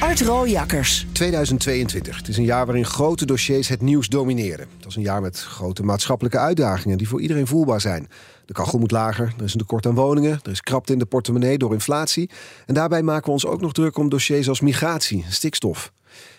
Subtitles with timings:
[0.00, 1.06] Art Rooijakkers.
[1.12, 2.16] 2022.
[2.16, 4.68] Het is een jaar waarin grote dossiers het nieuws domineren.
[4.76, 8.08] Het is een jaar met grote maatschappelijke uitdagingen die voor iedereen voelbaar zijn.
[8.46, 11.06] De kachel moet lager, er is een tekort aan woningen, er is krapte in de
[11.06, 12.30] portemonnee door inflatie.
[12.66, 15.92] En daarbij maken we ons ook nog druk om dossiers als migratie stikstof.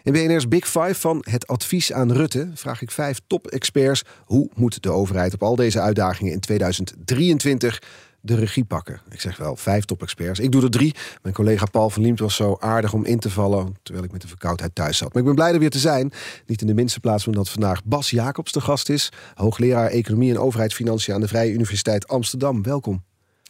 [0.04, 4.84] In BNR's Big Five van het advies aan Rutte vraag ik vijf top-experts hoe moet
[4.84, 7.82] de overheid op al deze uitdagingen in 2023
[8.22, 9.02] de regie pakken.
[9.10, 10.40] Ik zeg wel vijf top-experts.
[10.40, 10.96] Ik doe er drie.
[11.22, 13.76] Mijn collega Paul van Liemt was zo aardig om in te vallen...
[13.84, 15.14] terwijl ik met de verkoudheid thuis zat.
[15.14, 16.12] Maar ik ben blij er weer te zijn.
[16.46, 19.12] Niet in de minste plaats omdat vandaag Bas Jacobs de gast is.
[19.34, 21.14] Hoogleraar Economie en Overheidsfinanciën...
[21.14, 22.64] aan de Vrije Universiteit Amsterdam.
[22.64, 23.04] Welkom.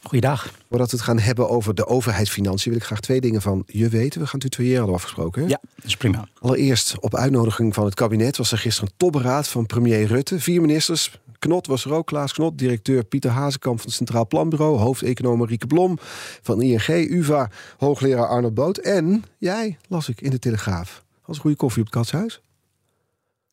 [0.03, 0.51] Goeiedag.
[0.69, 2.71] Voordat we het gaan hebben over de overheidsfinanciën...
[2.71, 4.21] wil ik graag twee dingen van je weten.
[4.21, 5.41] We gaan tutoyeren, we afgesproken.
[5.41, 5.47] Hè?
[5.47, 6.27] Ja, dat is prima.
[6.39, 8.37] Allereerst, op uitnodiging van het kabinet...
[8.37, 10.39] was er gisteren een topberaad van premier Rutte.
[10.39, 14.77] Vier ministers, Knot was er ook, Klaas Knot, directeur Pieter Hazekamp van het Centraal Planbureau,
[14.77, 15.97] hoofdeconoom Rieke Blom
[16.41, 21.03] van ING, UVA, hoogleraar Arnold Boot en jij, las ik in de Telegraaf.
[21.21, 22.41] Als goede koffie op het katshuis?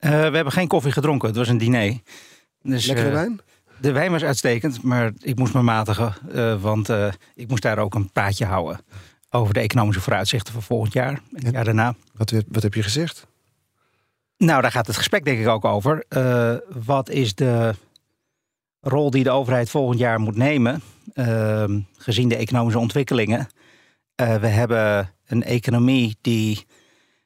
[0.01, 2.01] Uh, we hebben geen koffie gedronken, het was een diner.
[2.63, 3.41] Dus, Lekkere uh, wijn?
[3.81, 6.89] De wijn was uitstekend, maar ik moest me matigen, uh, want
[7.35, 8.81] ik moest daar ook een praatje houden
[9.31, 11.95] over de economische vooruitzichten voor volgend jaar en het jaar daarna.
[12.15, 13.27] Wat, wat heb je gezegd?
[14.37, 16.05] Nou, daar gaat het gesprek denk ik ook over.
[16.09, 16.55] Uh,
[16.85, 17.75] wat is de
[18.81, 20.83] rol die de overheid volgend jaar moet nemen,
[21.15, 21.65] uh,
[21.97, 23.49] gezien de economische ontwikkelingen?
[24.15, 26.67] We hebben een economie die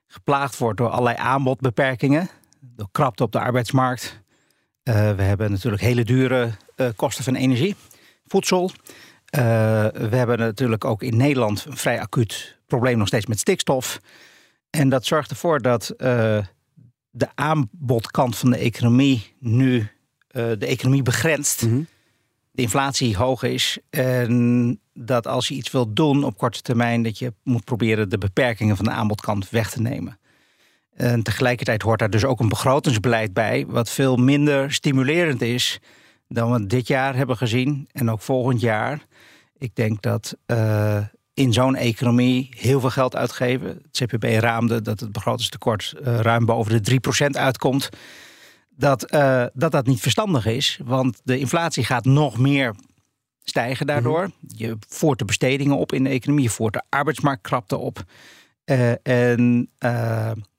[0.06, 2.28] geplaagd wordt door allerlei aanbodbeperkingen,
[2.60, 4.21] door krapte op de arbeidsmarkt.
[4.82, 6.50] We hebben natuurlijk hele dure
[6.96, 7.76] kosten van energie,
[8.26, 8.70] voedsel.
[9.30, 14.00] we hebben natuurlijk ook in Nederland een vrij acuut probleem nog steeds met stikstof.
[14.70, 15.94] En dat zorgt ervoor dat
[17.10, 19.88] de aanbodkant van de economie nu
[20.32, 21.62] de economie begrenst.
[21.62, 21.82] Mhm.
[22.50, 23.78] De inflatie hoog is.
[23.90, 28.18] En dat als je iets wilt doen op korte termijn, dat je moet proberen de
[28.18, 30.18] beperkingen van de aanbodkant weg te nemen.
[30.94, 35.80] En tegelijkertijd hoort daar dus ook een begrotingsbeleid bij, wat veel minder stimulerend is
[36.28, 39.06] dan we dit jaar hebben gezien en ook volgend jaar.
[39.58, 40.98] Ik denk dat uh,
[41.34, 43.68] in zo'n economie heel veel geld uitgeven.
[43.68, 47.88] Het CPB raamde dat het begrotingstekort uh, ruim boven de 3% uitkomt.
[48.76, 52.74] Dat, uh, dat dat niet verstandig is, want de inflatie gaat nog meer
[53.42, 54.20] stijgen daardoor.
[54.20, 54.30] Mhm.
[54.56, 58.04] Je voert de bestedingen op in de economie, je voert de arbeidsmarktkrapte op.
[59.02, 59.70] En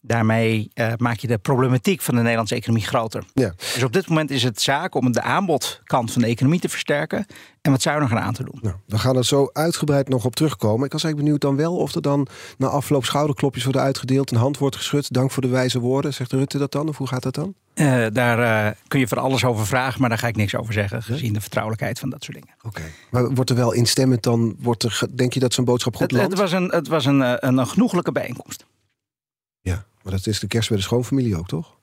[0.06, 3.24] daarmee maak je de problematiek van de Nederlandse economie groter.
[3.34, 3.54] Ja.
[3.58, 7.26] Dus op dit moment is het zaak om de aanbodkant van de economie te versterken
[7.62, 8.60] en wat zuiniger aan te doen.
[8.62, 10.86] Nou, we gaan er zo uitgebreid nog op terugkomen.
[10.86, 12.28] Ik was eigenlijk benieuwd dan wel of er dan
[12.58, 15.14] na afloop schouderklopjes worden uitgedeeld, een hand wordt geschud.
[15.14, 16.14] Dank voor de wijze woorden.
[16.14, 16.88] Zegt Rutte dat dan?
[16.88, 17.54] Of hoe gaat dat dan?
[17.76, 20.74] Uh, daar uh, kun je voor alles over vragen, maar daar ga ik niks over
[20.74, 22.56] zeggen, gezien de vertrouwelijkheid van dat soort dingen.
[22.58, 22.68] Oké.
[22.68, 22.92] Okay.
[23.12, 24.56] Maar wordt er wel instemmend dan?
[24.60, 26.30] Wordt er, denk je dat zo'n boodschap goed het, landt?
[26.30, 28.66] Het was, een, het was een, een, een genoeglijke bijeenkomst.
[29.62, 31.78] Ja, maar dat is de kerst bij de schoonfamilie ook, toch?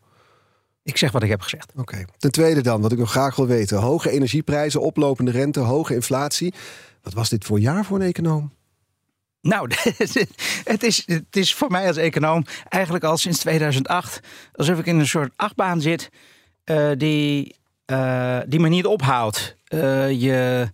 [0.83, 1.71] Ik zeg wat ik heb gezegd.
[1.71, 1.81] Oké.
[1.81, 2.07] Okay.
[2.19, 3.79] Ten tweede dan, wat ik nog graag wil weten.
[3.79, 6.55] Hoge energieprijzen, oplopende rente, hoge inflatie.
[7.03, 8.53] Wat was dit voor jaar voor een econoom?
[9.41, 9.71] Nou,
[10.65, 14.21] het is, het is voor mij als econoom eigenlijk al sinds 2008...
[14.53, 16.11] alsof ik in een soort achtbaan zit
[16.65, 19.57] uh, die, uh, die me niet ophoudt.
[19.69, 20.69] Uh, je,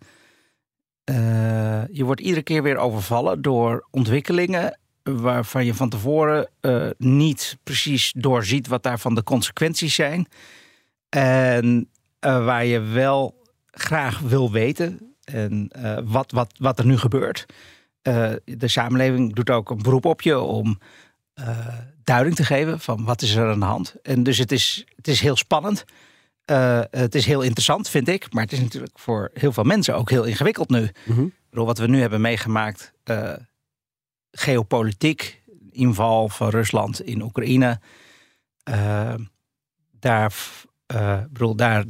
[1.91, 4.79] je wordt iedere keer weer overvallen door ontwikkelingen
[5.15, 10.27] waarvan je van tevoren uh, niet precies doorziet wat daarvan de consequenties zijn.
[11.09, 11.89] En
[12.21, 17.47] uh, waar je wel graag wil weten en uh, wat, wat, wat er nu gebeurt.
[18.45, 20.79] de samenleving doet ook een beroep op je om
[22.05, 23.95] duiding te geven van wat is er aan de hand.
[24.03, 25.85] En dus het is, het is heel spannend.
[26.91, 28.33] het is heel interessant, vind ik.
[28.33, 30.91] Maar het is natuurlijk voor heel veel mensen ook heel ingewikkeld nu.
[31.05, 31.33] Mm -hmm.
[31.51, 32.93] Wat we nu hebben meegemaakt
[34.41, 37.81] geopolitiek, inval van Rusland in Oekraïne.
[38.71, 39.15] Uh,
[40.01, 40.35] daar,
[40.95, 41.85] uh, bedoel, daar,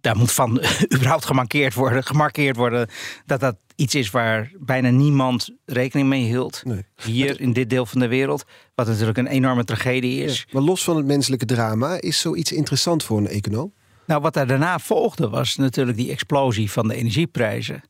[0.00, 0.62] daar moet van
[0.94, 2.88] überhaupt gemarkeerd worden, gemarkeerd worden
[3.26, 6.62] dat dat iets is waar bijna niemand rekening mee hield.
[6.64, 6.84] Nee.
[7.02, 8.44] Hier in dit deel van de wereld.
[8.74, 10.38] Wat natuurlijk een enorme tragedie is.
[10.38, 13.72] Ja, maar los van het menselijke drama, is zoiets interessant voor een econoom?
[14.06, 17.82] Nou, wat daar daarna volgde was natuurlijk die explosie van de energieprijzen.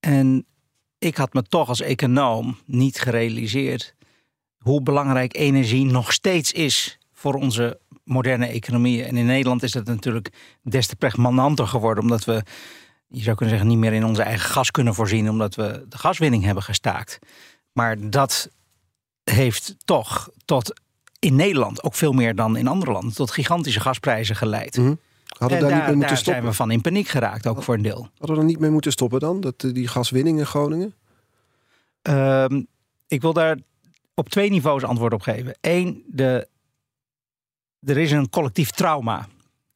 [0.00, 0.46] En
[0.98, 3.94] ik had me toch als econoom niet gerealiseerd
[4.58, 9.04] hoe belangrijk energie nog steeds is voor onze moderne economie.
[9.04, 12.42] En in Nederland is dat natuurlijk des te pregnanter geworden, omdat we,
[13.08, 15.98] je zou kunnen zeggen, niet meer in onze eigen gas kunnen voorzien, omdat we de
[15.98, 17.18] gaswinning hebben gestaakt.
[17.72, 18.50] Maar dat
[19.24, 20.80] heeft toch tot
[21.18, 24.76] in Nederland, ook veel meer dan in andere landen, tot gigantische gasprijzen geleid.
[24.76, 24.94] Mhm.
[25.38, 26.42] Hadden we daar, niet mee moeten daar stoppen?
[26.42, 28.08] zijn we van in paniek geraakt, ook voor een deel.
[28.18, 29.40] Hadden we er niet mee moeten stoppen dan?
[29.40, 30.94] Dat, eh, die gaswinning in Groningen?
[32.02, 32.62] Ehm,
[33.08, 33.58] ik wil daar
[34.14, 35.56] op twee niveaus antwoord op geven.
[35.60, 36.48] Eén, de,
[37.80, 39.28] er is een collectief trauma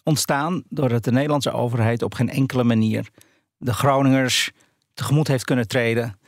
[0.03, 3.09] ontstaan doordat de Nederlandse overheid op geen enkele manier
[3.57, 4.51] de Groningers
[4.95, 6.19] tegemoet heeft kunnen treden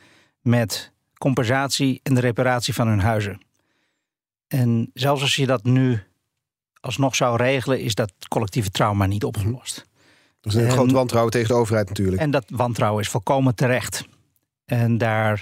[0.41, 3.41] met compensatie en de reparatie van hun huizen.
[4.47, 6.03] En zelfs als je dat nu
[6.85, 9.85] alsnog zou regelen, is dat collectieve trauma niet opgelost.
[10.41, 12.21] Dat is een En- groot wantrouwen tegen de overheid natuurlijk.
[12.21, 14.03] En dat wantrouwen is volkomen terecht.
[14.65, 15.41] En daar,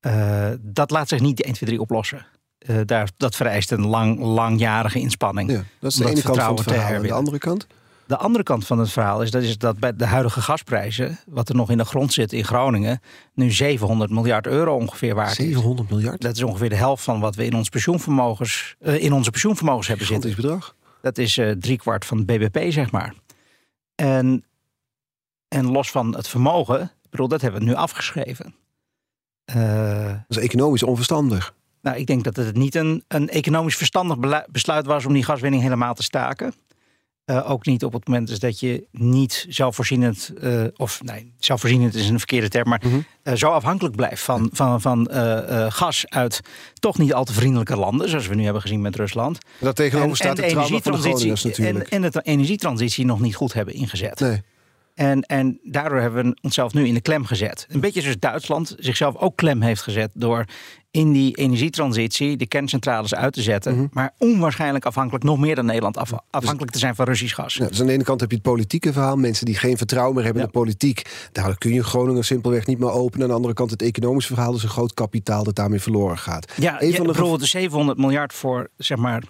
[0.00, 2.26] eh, dat laat zich niet 1, 2, 3 oplossen.
[2.58, 5.50] Eh, daar, dat vereist een lang, langjarige inspanning.
[5.50, 6.92] ja, dat is de ene dat kant van het verhaal.
[6.92, 7.66] En de andere kant?
[8.06, 11.48] De andere kant van het verhaal is dat, is dat bij de huidige gasprijzen, wat
[11.48, 13.00] er nog in de grond zit in Groningen,
[13.34, 15.36] nu 700 miljard euro ongeveer waard is.
[15.36, 16.20] 700 miljard?
[16.20, 19.88] Dat is ongeveer de helft van wat we in, ons pensioenvermogens, eh, in onze pensioenvermogens
[19.88, 20.30] hebben zitten.
[20.30, 20.74] Gigantisch bedrag.
[21.02, 23.14] Dat is eh driekwart van het BBP, zeg maar.
[23.94, 24.44] En,
[25.48, 28.54] en los van het vermogen, ik bedoel, dat hebben we nu afgeschreven.
[29.44, 31.54] Eh, Dat is economisch onverstandig.
[31.82, 35.62] nou, ik denk dat het niet een, een economisch verstandig besluit was om die gaswinning
[35.62, 36.54] helemaal te staken.
[37.28, 41.94] Eh, ook niet op het moment dus dat je niet zelfvoorzienend, eh, of nee, zelfvoorzienend
[41.94, 42.82] is een verkeerde term, maar
[43.22, 45.08] eh, zo afhankelijk blijft van, van, van
[45.68, 46.40] gas uit
[46.74, 49.38] toch niet al te vriendelijke landen, zoals we nu hebben gezien met Rusland.
[49.38, 51.88] En daar tegenover staat de, trauma van de Groningers en, natuurlijk.
[51.88, 54.20] en de energietransitie nog niet goed hebben ingezet.
[54.20, 54.42] nee.
[54.98, 57.66] En, en daardoor hebben we onszelf nu in de klem gezet.
[57.68, 60.44] Een beetje zoals Duitsland zichzelf ook klem heeft gezet door
[60.90, 63.74] in die energietransitie de kerncentrales uit te zetten.
[63.74, 63.86] Mhm.
[63.92, 67.54] Maar onwaarschijnlijk afhankelijk, nog meer dan Nederland, af- afhankelijk te zijn van Russisch gas.
[67.54, 69.16] Ja, dus aan de ene kant heb je het politieke verhaal.
[69.16, 71.28] Mensen die geen vertrouwen meer hebben in de politiek.
[71.32, 73.22] Daardoor kun je Groningen simpelweg niet meer openen.
[73.22, 74.52] Aan de andere kant het economische verhaal.
[74.52, 76.52] Dus een groot kapitaal dat daarmee verloren gaat.
[76.56, 79.22] Ja, Een van de bijvoorbeeld de 700 miljard voor zeg maar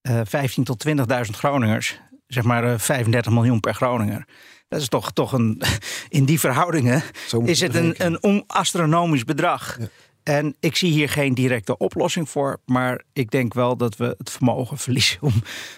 [0.00, 0.94] eh 15 tot 20.000
[1.36, 2.00] Groningers.
[2.26, 4.26] Zeg maar eh, 35 miljoen per Groninger.
[4.68, 5.62] Dat is toch, toch een.
[6.08, 7.02] In die verhoudingen
[7.44, 9.76] is het een, een onastronomisch bedrag.
[9.80, 9.88] Ja.
[10.22, 12.60] En ik zie hier geen directe oplossing voor.
[12.64, 15.32] Maar ik denk wel dat we het vermogen verliezen om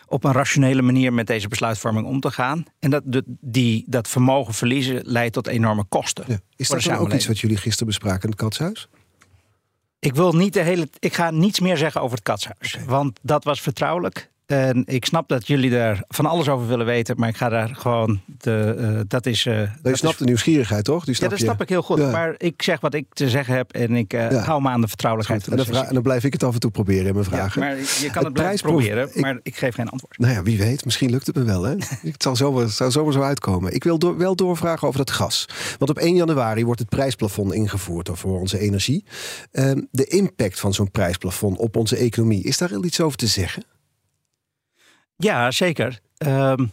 [0.06, 2.64] op een rationele manier met deze besluitvorming om te gaan.
[2.78, 3.02] En dat,
[3.40, 6.24] die, dat vermogen verliezen leidt tot enorme kosten.
[6.28, 6.38] Ja.
[6.56, 8.88] Is dat dan ook iets wat jullie gisteren bespraken in het Katshuis?
[9.98, 10.88] Ik wil niet de hele.
[10.98, 12.78] Ik ga niets meer zeggen over het katshuis.
[12.86, 14.30] Want dat was vertrouwelijk.
[14.48, 17.14] En ik snap dat jullie daar van alles over willen weten.
[17.18, 18.20] Maar ik ga daar gewoon.
[18.38, 19.46] De, eh, dat is.
[19.46, 21.04] eh, Je dat snapt is- de nieuwsgierigheid, toch?
[21.04, 21.44] Die ja, dat je.
[21.44, 21.98] snap ik heel goed.
[21.98, 22.10] Ja.
[22.10, 23.72] Maar ik zeg wat ik te zeggen heb.
[23.72, 24.38] En ik eh, Ja.
[24.42, 26.54] hou me aan de vertrouwelijkheid van En de dan, en dan blijf ik het af
[26.54, 27.60] en toe proberen in mijn Ja, vragen.
[27.60, 29.08] maar je kan het, blijven proberen.
[29.08, 30.18] ik- Maar ik geef geen antwoord.
[30.18, 30.84] Nou ja, wie weet.
[30.84, 31.62] Misschien lukt het me wel.
[31.62, 31.74] Hè?
[32.10, 33.74] het zal zomaar, zo uitkomen.
[33.74, 35.48] Ik wil door, wel doorvragen over dat gas.
[35.78, 39.04] Want op 1 januari wordt het prijsplafond ingevoerd voor onze energie.
[39.52, 42.42] Ehm, de impact van zo'n prijsplafond op onze economie.
[42.44, 43.62] Is daar al iets over te zeggen?
[45.20, 46.00] Ja, zeker.
[46.16, 46.66] Ehm,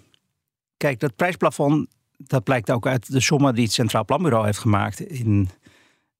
[0.77, 1.87] kijk, dat prijsplafond.
[2.17, 5.49] Dat blijkt ook uit de sommen die het Centraal Planbureau heeft gemaakt in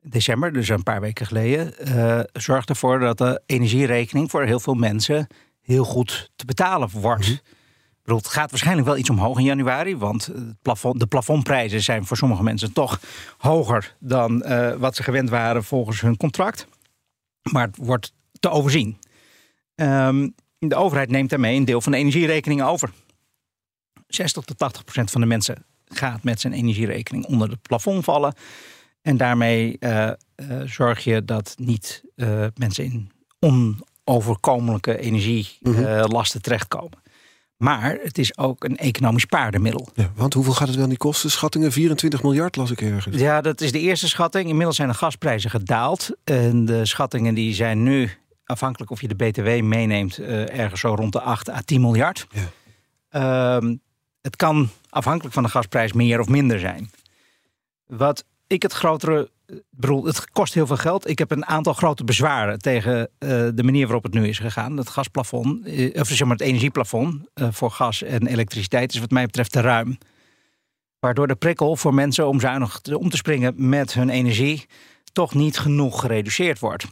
[0.02, 1.78] december, dus een paar weken geleden.
[1.78, 5.28] eh zorgt ervoor dat de energierekening voor heel veel mensen
[5.62, 7.28] heel goed te betalen wordt.
[7.28, 7.42] Ik
[8.04, 12.06] bedoel, het gaat waarschijnlijk wel iets omhoog in januari, want het plafond, de plafondprijzen zijn
[12.06, 13.00] voor sommige mensen toch
[13.38, 16.68] hoger dan eh, wat ze gewend waren volgens hun contract.
[17.52, 18.98] Maar het wordt te overzien.
[19.76, 20.30] Ehm,
[20.70, 22.90] de overheid neemt daarmee een deel van de energierekening over.
[24.08, 28.34] 60 tot 80 procent van de mensen gaat met zijn energierekening onder het plafond vallen.
[29.02, 30.16] En daarmee eh, eh,
[30.66, 37.04] zorg je dat niet eh, mensen in onoverkomelijke energielasten terechtkomen.
[37.58, 39.88] Maar het is ook een economisch paardenmiddel.
[39.94, 41.32] Ja, want hoeveel gaat het wel niet kosten?
[41.32, 43.18] Schattingen 24 miljard las ik ergens.
[43.18, 44.48] Ja, dat is de eerste schatting.
[44.48, 46.10] Inmiddels zijn de gasprijzen gedaald.
[46.24, 48.10] En de schattingen die zijn nu,
[48.46, 52.28] afhankelijk of je de BTW meeneemt, eh, ergens zo rond de 8 à 10 miljard.
[52.32, 52.50] Ja.
[53.10, 53.76] Ehm,
[54.22, 56.90] het kan afhankelijk van de gasprijs meer of minder zijn.
[57.88, 59.30] Wat ik het grotere.
[59.48, 61.10] ik bedoel, het kost heel veel geld.
[61.10, 64.78] Ik heb een aantal grote bezwaren tegen eh, de manier waarop het nu is gegaan.
[64.78, 69.12] Het gasplafond, eh, of zeg maar het energieplafond eh, voor gas en elektriciteit is wat
[69.12, 69.98] mij betreft te ruim.
[71.00, 74.66] Waardoor de prikkel voor mensen om zuinig om te springen met hun energie
[75.14, 76.86] toch niet genoeg gereduceerd wordt.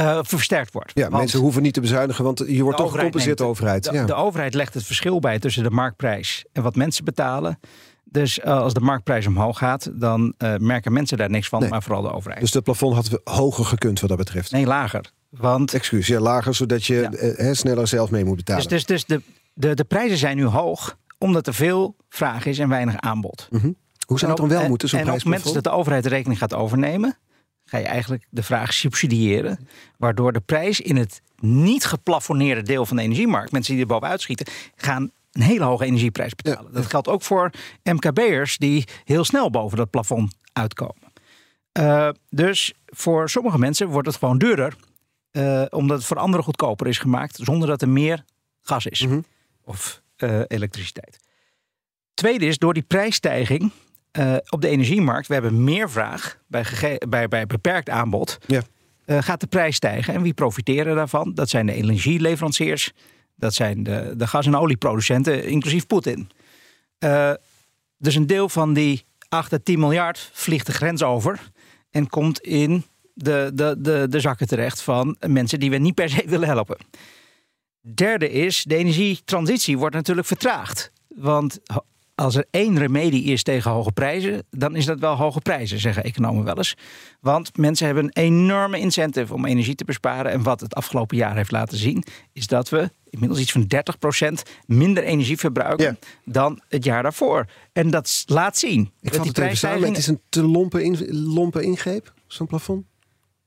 [0.00, 0.90] Eh, versterkt wordt.
[0.94, 3.56] Ja, Want mensen hoeven niet te bezuinigen, want je wordt de toch gecompenseerd de neemt-
[3.56, 3.84] overheid.
[3.84, 4.04] De, Ja.
[4.04, 7.58] de overheid legt het verschil bij tussen de marktprijs en wat mensen betalen.
[8.04, 11.70] Dus eh, als de marktprijs omhoog gaat, dan eh, merken mensen daar niks van, Nee.
[11.70, 12.40] maar vooral de overheid.
[12.40, 14.50] Dus het plafond had we- hoger gekund wat dat betreft.
[14.52, 15.04] nee, lager.
[15.30, 17.54] Want Excuus, ja, lager, zodat je Ja.
[17.54, 18.68] sneller zelf mee moet betalen.
[18.68, 19.22] dus, dus, dus de,
[19.54, 23.48] de, de prijzen zijn nu hoog omdat er veel vraag is en weinig aanbod.
[24.06, 26.02] Hoe zou het dan wel en, moeten, zo'n En op het moment dat de overheid
[26.02, 27.18] de rekening gaat overnemen,
[27.70, 29.68] ga je eigenlijk de vraag subsidiëren.
[29.96, 34.20] Waardoor de prijs in het niet geplafonneerde deel van de energiemarkt, mensen die er bovenuit
[34.20, 34.46] schieten,
[34.76, 36.72] gaan een hele hoge energieprijs betalen.
[36.72, 37.50] Dat geldt ook voor
[37.82, 41.12] MKB'ers die heel snel boven dat plafond uitkomen.
[41.72, 44.76] Eh, dus voor sommige mensen wordt het gewoon duurder,
[45.30, 48.24] eh, omdat het voor anderen goedkoper is gemaakt, zonder dat er meer
[48.62, 49.06] gas is
[49.64, 51.18] of eh, elektriciteit.
[52.14, 53.72] Tweede is door die prijsstijging
[54.10, 55.26] eh, op de energiemarkt.
[55.26, 56.64] We hebben meer vraag bij,
[57.08, 58.38] bij, bij beperkt aanbod.
[58.46, 58.62] Ja.
[59.04, 60.14] eh, gaat de prijs stijgen.
[60.14, 61.34] En wie profiteren daarvan?
[61.34, 62.92] Dat zijn de energieleveranciers.
[63.36, 66.30] Dat zijn de, de gas- en olieproducenten, inclusief Poetin.
[66.98, 67.32] Eh,
[67.98, 71.50] dus een deel van die 8 à 10 miljard vliegt de grens over.
[71.90, 76.10] En komt in de, de, de, de zakken terecht van mensen die we niet per
[76.10, 76.76] se willen helpen.
[77.94, 80.92] Derde is, de energietransitie wordt natuurlijk vertraagd.
[81.08, 81.58] Want
[82.20, 86.04] als er één remedie is tegen hoge prijzen, dan is dat wel hoge prijzen, zeggen
[86.04, 86.74] economen wel eens.
[87.20, 90.32] Want mensen hebben een enorme incentive om energie te besparen.
[90.32, 93.66] En wat het afgelopen jaar heeft laten zien, is dat we inmiddels iets van
[94.38, 95.96] 30% minder energie verbruiken Ja.
[96.24, 97.46] dan het jaar daarvoor.
[97.72, 98.90] En dat laat zien.
[99.00, 99.88] Ik vat het even samen.
[99.88, 102.84] Het is een te lompe, in, lompe ingreep, zo'n plafond.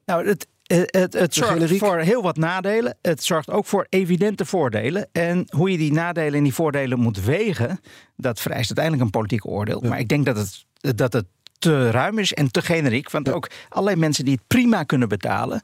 [0.06, 1.79] Nou, het, het, het, het zorgt generiek.
[1.79, 2.98] voor heel wat nadelen.
[3.01, 5.08] Het zorgt ook voor evidente voordelen.
[5.12, 7.79] En hoe je die nadelen en die voordelen moet wegen,
[8.17, 9.82] dat vereist uiteindelijk een politiek oordeel.
[9.82, 11.25] Maar ik denk dat het, dat het
[11.60, 13.12] te ruim is en te generiek.
[13.12, 15.62] Want ook allerlei mensen die het prima kunnen betalen,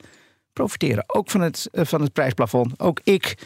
[0.54, 2.80] profiteren ook van het, eh, van het prijsplafond.
[2.80, 3.38] Ook ik.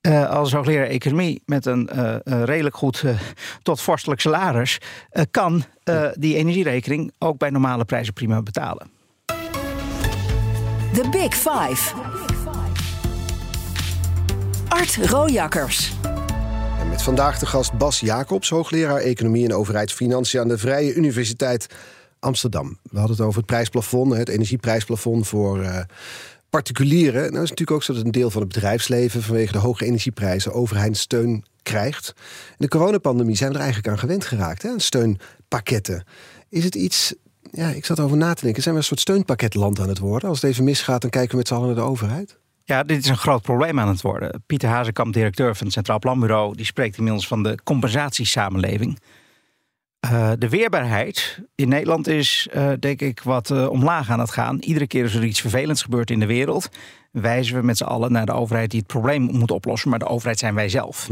[0.00, 3.18] eh, als hoogleraar economie met een eh, eh, redelijk goed eh,
[3.62, 4.78] tot vorstelijk salaris,
[5.10, 8.90] eh, kan eh, die energierekening ook bij normale prijzen prima betalen.
[10.92, 11.94] The Big Five.
[14.68, 15.92] Art Rojakkers.
[16.80, 21.66] En met vandaag de gast Bas Jacobs, hoogleraar Economie en Overheidsfinanciën aan de Vrije Universiteit
[22.18, 22.78] Amsterdam.
[22.82, 25.80] We hadden het over het prijsplafond, het energieprijsplafond voor eh,
[26.50, 27.20] particulieren.
[27.32, 29.84] Nou is het natuurlijk ook zo dat een deel van het bedrijfsleven vanwege de hoge
[29.84, 32.12] energieprijzen overheidssteun krijgt.
[32.48, 36.04] In de coronapandemie zijn we er eigenlijk aan gewend geraakt, hè, steunpakketten.
[36.48, 37.14] Is het iets,
[37.50, 40.28] ja, ik zat over na te denken, zijn we een soort steunpakketland aan het worden?
[40.28, 42.38] Als het even misgaat, dan kijken we met z'n allen naar de overheid.
[42.64, 44.42] Ja, dit is een groot probleem aan het worden.
[44.46, 48.98] Pieter Hazekamp, directeur van het Centraal Planbureau, die spreekt inmiddels van de compensatiesamenleving.
[50.00, 54.58] Eh, de weerbaarheid in Nederland is, eh, denk ik, wat eh, omlaag aan het gaan.
[54.58, 56.68] Iedere keer als er iets vervelends gebeurt in de wereld,
[57.10, 59.90] wijzen we met z'n allen naar de overheid die het probleem moet oplossen.
[59.90, 61.08] Maar de overheid zijn wij zelf.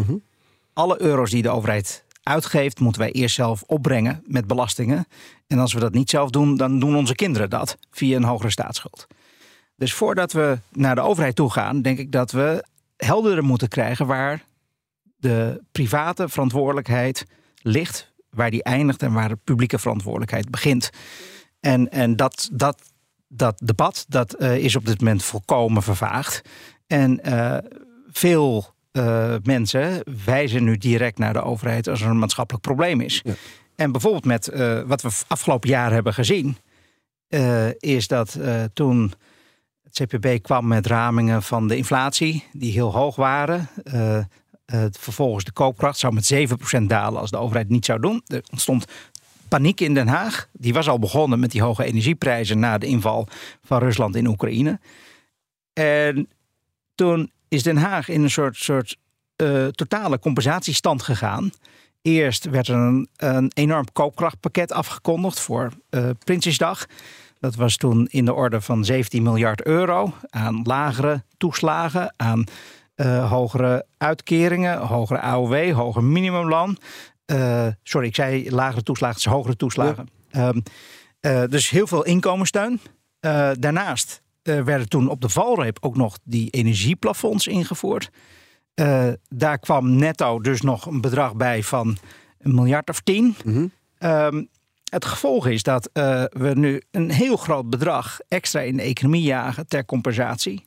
[0.73, 5.06] Alle euro's die de overheid uitgeeft, moeten wij eerst zelf opbrengen met belastingen.
[5.47, 8.50] En als we dat niet zelf doen, dan doen onze kinderen dat via een hogere
[8.50, 9.06] staatsschuld.
[9.76, 12.64] Dus voordat we naar de overheid toe gaan, denk ik dat we
[12.97, 14.44] helderder moeten krijgen waar
[15.16, 17.26] de private verantwoordelijkheid
[17.62, 20.90] ligt, waar die eindigt en waar de publieke verantwoordelijkheid begint.
[21.61, 22.82] En, en dat, dat,
[23.28, 26.42] dat debat dat, eh, is op dit moment volkomen vervaagd.
[26.87, 27.58] En eh,
[28.11, 33.21] veel eh, mensen wijzen nu direct naar de overheid als er een maatschappelijk probleem is.
[33.25, 33.33] Ja.
[33.76, 36.57] En bijvoorbeeld met eh, wat we afgelopen jaar hebben gezien,
[37.28, 38.38] eh, is dat
[38.73, 39.12] toen
[39.83, 43.68] het CPB kwam met ramingen van de inflatie, die heel hoog waren.
[44.90, 48.23] Vervolgens de koopkracht zou met 7% dalen als de overheid het niet zou doen.
[48.26, 48.85] Er ontstond
[49.49, 50.49] paniek in Den Haag.
[50.52, 53.28] Die was al begonnen met die hoge energieprijzen na de inval
[53.62, 54.80] van Rusland in Oekraïne.
[55.73, 56.28] En
[56.95, 58.96] toen is Den Haag in een soort, soort
[59.36, 61.50] eh, totale compensatiestand gegaan.
[62.02, 66.86] Eerst werd er een, een enorm koopkrachtpakket afgekondigd voor eh, Prinsjesdag.
[67.40, 72.44] Dat was toen in de orde van 17 miljard euro aan lagere toeslagen, aan
[72.94, 76.78] eh, hogere uitkeringen, hogere AOW, hoger minimumloon.
[77.82, 80.08] Sorry, ik zei lagere toeslagen, het is hogere toeslagen.
[80.30, 80.60] Ehm,
[81.20, 82.80] eh, dus heel veel inkomenssteun.
[83.58, 88.10] Daarnaast eh, werden toen op de valreep ook nog die energieplafonds ingevoerd.
[88.74, 91.96] Eh, daar kwam netto dus nog een bedrag bij van
[92.38, 93.36] een miljard of tien.
[93.98, 94.44] Ehm,
[94.90, 99.22] het gevolg is dat eh, we nu een heel groot bedrag extra in de economie
[99.22, 100.64] jagen ter compensatie.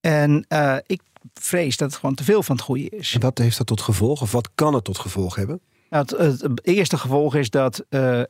[0.00, 0.46] En
[0.86, 1.00] ik
[1.34, 3.14] vrees dat het gewoon te veel van het goede is.
[3.14, 4.22] En wat heeft dat tot gevolg?
[4.22, 5.60] Of wat kan het tot gevolg hebben?
[5.90, 7.84] Nou, het, het eerste gevolg is dat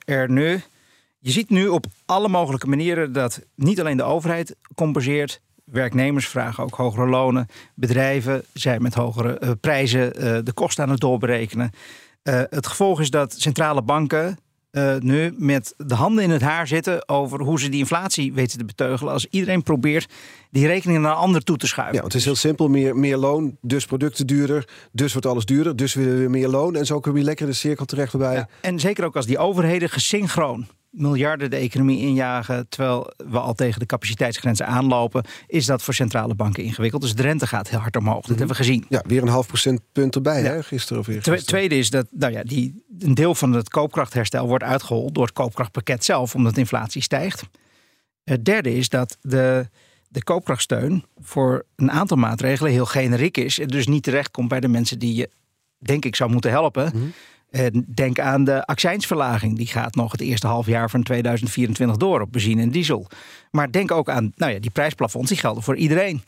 [0.04, 0.62] er nu.
[1.24, 5.40] Je ziet nu op alle mogelijke manieren dat niet alleen de overheid compenseert.
[5.64, 7.46] Werknemers vragen ook hogere lonen.
[7.74, 11.70] Bedrijven zijn met hogere eh, prijzen eh, de kosten aan het doorberekenen.
[12.22, 14.38] Eh, het gevolg is dat centrale banken
[14.98, 18.64] nu met de handen in het haar zitten over hoe ze die inflatie weten te
[18.64, 19.12] beteugelen.
[19.12, 20.12] Als iedereen probeert
[20.50, 21.96] die rekening naar een ander toe te schuiven.
[21.96, 22.68] Ja, het is heel simpel.
[22.68, 24.68] Meer, meer loon, dus producten duurder.
[24.92, 25.76] Dus wordt alles duurder.
[25.76, 26.76] Dus willen we weer meer loon.
[26.76, 28.12] En zo kom je lekker in de cirkel terecht.
[28.12, 33.54] Ja, en zeker ook als die overheden gesynchroon miljarden de economie injagen, terwijl we al
[33.54, 37.02] tegen de capaciteitsgrenzen aanlopen, is dat voor centrale banken ingewikkeld.
[37.02, 38.20] Dus de rente gaat heel hard omhoog.
[38.20, 38.84] Dat hebben we gezien.
[38.88, 41.22] Ja, weer een half procentpunt erbij, hè, gisteren of weer.
[41.44, 45.34] Tweede is dat nou ja, die, een deel van het koopkrachtherstel wordt uitgehold door het
[45.34, 47.42] koopkrachtpakket zelf, omdat de inflatie stijgt.
[48.24, 49.68] Het derde is dat de,
[50.08, 53.58] de koopkrachtsteun voor een aantal maatregelen heel generiek is.
[53.58, 55.30] En dus niet terecht komt bij de mensen die je,
[55.78, 56.92] denk ik, zou moeten helpen.
[56.94, 57.04] Mhm.
[57.86, 59.56] Denk aan de accijnsverlaging.
[59.56, 63.06] Die gaat nog het eerste halfjaar van 2024 door op benzine en diesel.
[63.50, 66.22] Maar denk ook aan nou ja, die prijsplafonds, die gelden voor iedereen.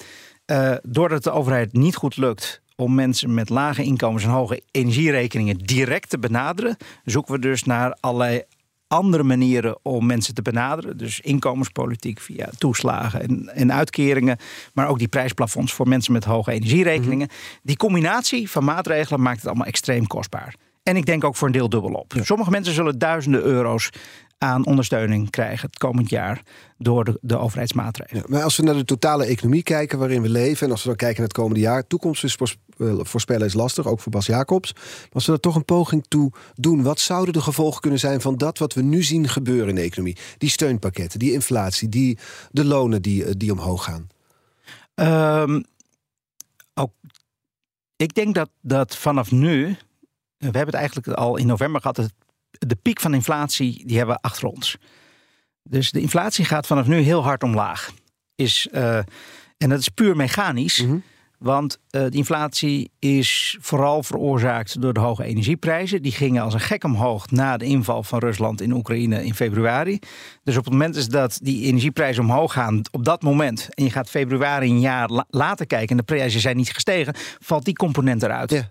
[0.46, 5.58] Uh, doordat de overheid niet goed lukt om mensen met lage inkomens en hoge energierekeningen
[5.58, 8.42] direct te benaderen, zoeken we dus naar allerlei
[8.86, 10.96] andere manieren om mensen te benaderen.
[10.96, 14.38] Dus inkomenspolitiek via toeslagen en, en uitkeringen.
[14.72, 17.26] Maar ook die prijsplafonds voor mensen met hoge energierekeningen.
[17.26, 17.36] Mhm.
[17.62, 20.54] Die combinatie van maatregelen maakt het allemaal extreem kostbaar.
[20.84, 22.14] En ik denk ook voor een deel dubbel op.
[22.20, 23.90] Sommige mensen zullen duizenden euro's
[24.38, 26.42] aan ondersteuning krijgen het komend jaar
[26.78, 28.22] door de, de overheidsmaatregelen.
[28.22, 30.88] Ja, maar als we naar de totale economie kijken waarin we leven en als we
[30.88, 34.26] dan kijken naar het komende jaar, toekomst is eh, voorspellen is lastig, ook voor Bas
[34.26, 34.72] Jacobs.
[34.72, 38.20] Maar als we er toch een poging toe doen, wat zouden de gevolgen kunnen zijn
[38.20, 40.16] van dat wat we nu zien gebeuren in de economie?
[40.38, 42.18] Die steunpakketten, die inflatie, die,
[42.50, 44.08] de lonen die, eh, die omhoog gaan.
[45.42, 45.64] Um,
[46.74, 46.90] ook,
[47.96, 49.76] ik denk dat, dat vanaf nu
[50.50, 52.08] we hebben het eigenlijk al in november gehad.
[52.50, 54.76] De piek van inflatie die hebben we achter ons.
[55.62, 57.92] Dus de inflatie gaat vanaf nu heel hard omlaag.
[58.34, 58.96] Is, uh,
[59.56, 60.82] en dat is puur mechanisch.
[60.82, 61.02] Mm -hmm.
[61.38, 66.02] Want uh, de inflatie is vooral veroorzaakt door de hoge energieprijzen.
[66.02, 69.98] Die gingen als een gek omhoog na de inval van Rusland in Oekraïne in februari.
[70.42, 73.90] Dus op het moment is dat die energieprijzen omhoog gaan, op dat moment, en je
[73.90, 77.74] gaat februari een jaar la later kijken en de prijzen zijn niet gestegen, valt die
[77.74, 78.50] component eruit.
[78.50, 78.70] Ja.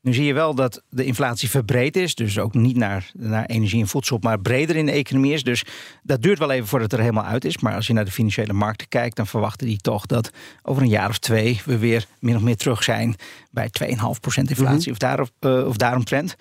[0.00, 2.14] Nu zie je wel dat de inflatie verbreed is.
[2.14, 5.42] Dus ook niet naar, naar energie en voedsel, maar breder in de economie is.
[5.42, 5.64] Dus
[6.02, 7.58] dat duurt wel even voordat het er helemaal uit is.
[7.58, 10.30] Maar als je naar de financiële markten kijkt, dan verwachten die toch dat
[10.62, 13.16] over een jaar of twee we weer min of meer terug zijn
[13.50, 14.92] bij 2,5% inflatie mm -hmm.
[14.92, 16.36] of, daar, uh, of daaromtrent.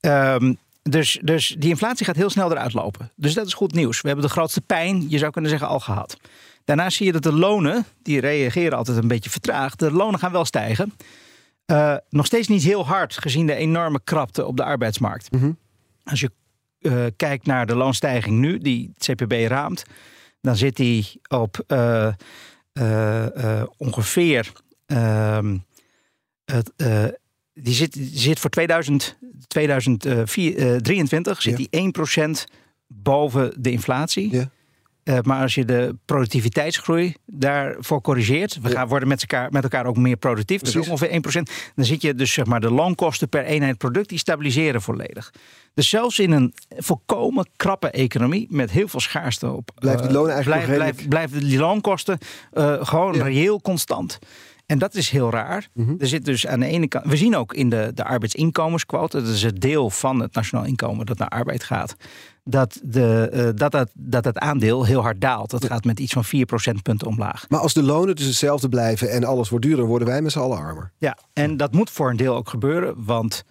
[0.00, 3.10] Um, dus, dus die inflatie gaat heel snel eruit lopen.
[3.16, 4.00] Dus dat is goed nieuws.
[4.00, 6.16] We hebben de grootste pijn, je zou kunnen zeggen, al gehad.
[6.64, 10.32] Daarna zie je dat de lonen, die reageren altijd een beetje vertraagd, de lonen gaan
[10.32, 10.92] wel stijgen.
[11.70, 15.32] Uh, nog steeds niet heel hard gezien de enorme krapte op de arbeidsmarkt.
[15.32, 15.58] Mm -hmm.
[16.04, 16.30] Als je
[16.80, 19.82] uh, kijkt naar de loonstijging nu, die het CPB raamt,
[20.40, 22.12] dan zit die op uh,
[23.76, 24.52] ongeveer.
[24.86, 25.58] Ehm,
[27.54, 31.92] die, zit, die zit voor 2000, 2023 zit die
[32.48, 32.52] 1%
[32.86, 34.32] boven de inflatie.
[34.32, 34.50] Ja.
[35.10, 39.86] Uh, maar als je de productiviteitsgroei daarvoor corrigeert, we gaan worden met elkaar, met elkaar
[39.86, 41.42] ook meer productief, dus ongeveer 1%,
[41.74, 45.32] dan zit je dus zeg maar de loonkosten per eenheid product die stabiliseren volledig.
[45.74, 50.28] Dus zelfs in een volkomen krappe economie met heel veel schaarste op, blijft die loon
[50.28, 52.18] eigenlijk blijf, die loonkosten
[52.52, 53.24] uh, gewoon ja.
[53.24, 54.18] reëel constant.
[54.70, 55.68] En dat is heel raar.
[55.72, 55.82] Mhm.
[55.82, 56.00] Mm -hmm.
[56.00, 57.04] Er zit dus aan de ene kant.
[57.06, 59.22] We zien ook in de, de arbeidsinkomensquote.
[59.22, 61.96] Dat is het deel van het nationaal inkomen dat naar arbeid gaat.
[62.44, 65.50] Dat, de, uh, dat, dat, dat het aandeel heel hard daalt.
[65.50, 67.44] Dat gaat met iets van 4 procentpunten omlaag.
[67.48, 70.38] Maar als de lonen dus hetzelfde blijven en alles wordt duurder, worden wij met z'n
[70.38, 70.92] allen armer.
[70.98, 73.04] Ja, en dat moet voor een deel ook gebeuren.
[73.04, 73.44] Want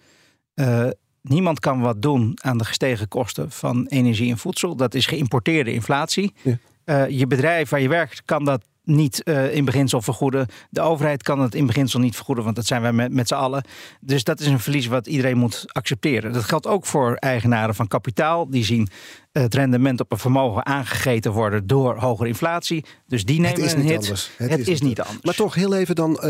[0.54, 0.86] uh,
[1.22, 4.76] niemand kan wat doen aan de gestegen kosten van energie en voedsel.
[4.76, 6.34] Dat is geïmporteerde inflatie.
[6.42, 6.58] Ja.
[6.84, 10.46] Uh, je bedrijf waar je werkt kan dat niet uh, in beginsel vergoeden.
[10.70, 13.34] De overheid kan het in beginsel niet vergoeden, want dat zijn wij met, met z'n
[13.34, 13.64] allen.
[14.00, 16.32] Dus dat is een verlies wat iedereen moet accepteren.
[16.32, 18.50] Dat geldt ook voor eigenaren van kapitaal.
[18.50, 18.88] Die zien
[19.32, 22.84] het rendement op een vermogen aangegeten worden door hogere inflatie.
[23.06, 23.98] Dus die nemen het is een niet hit.
[23.98, 24.30] Anders.
[24.36, 25.22] Het, het is, is, niet anders.
[25.22, 26.20] Maar toch heel even dan uh,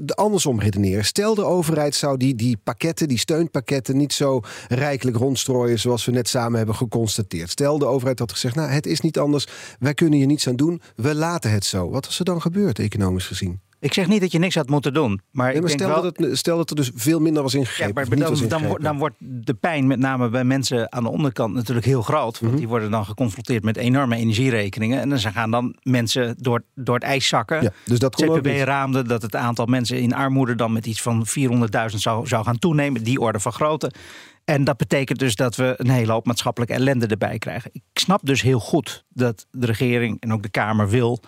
[0.00, 1.04] de andersom redeneren.
[1.04, 3.96] Stel de overheid zou die, die pakketten, die steunpakketten...
[3.96, 7.50] niet zo rijkelijk rondstrooien zoals we net samen hebben geconstateerd.
[7.50, 9.46] Stel de overheid had gezegd, nou het is niet anders.
[9.78, 10.80] Wij kunnen hier niets aan doen.
[10.96, 11.90] We laten het zo.
[11.90, 13.60] Wat was er dan gebeurd, economisch gezien?
[13.80, 15.20] Ik zeg niet dat je niks had moeten doen.
[15.30, 16.02] Maar, nee, ik denk stel, wel...
[16.02, 18.02] dat het, stel dat er dus veel minder was ingegrepen.
[18.02, 21.10] Ja, maar dan, dan, wordt, dan, wordt de pijn met name bij mensen aan de
[21.10, 22.18] onderkant natuurlijk heel groot.
[22.20, 22.44] Want Mhm.
[22.44, 22.60] mm -hmm.
[22.60, 25.00] die worden dan geconfronteerd met enorme energierekeningen.
[25.00, 27.62] En dan gaan dan mensen door, door het ijs zakken.
[27.62, 31.26] Ja, dus dat CPB raamde dat het aantal mensen in armoede dan met iets van
[31.26, 33.02] 400.000 zou, zou gaan toenemen.
[33.02, 33.92] Die orde vergroten.
[34.44, 37.70] En dat betekent dus dat we een hele hoop maatschappelijke ellende erbij krijgen.
[37.72, 41.22] Ik snap dus heel goed dat de regering en ook de Kamer wil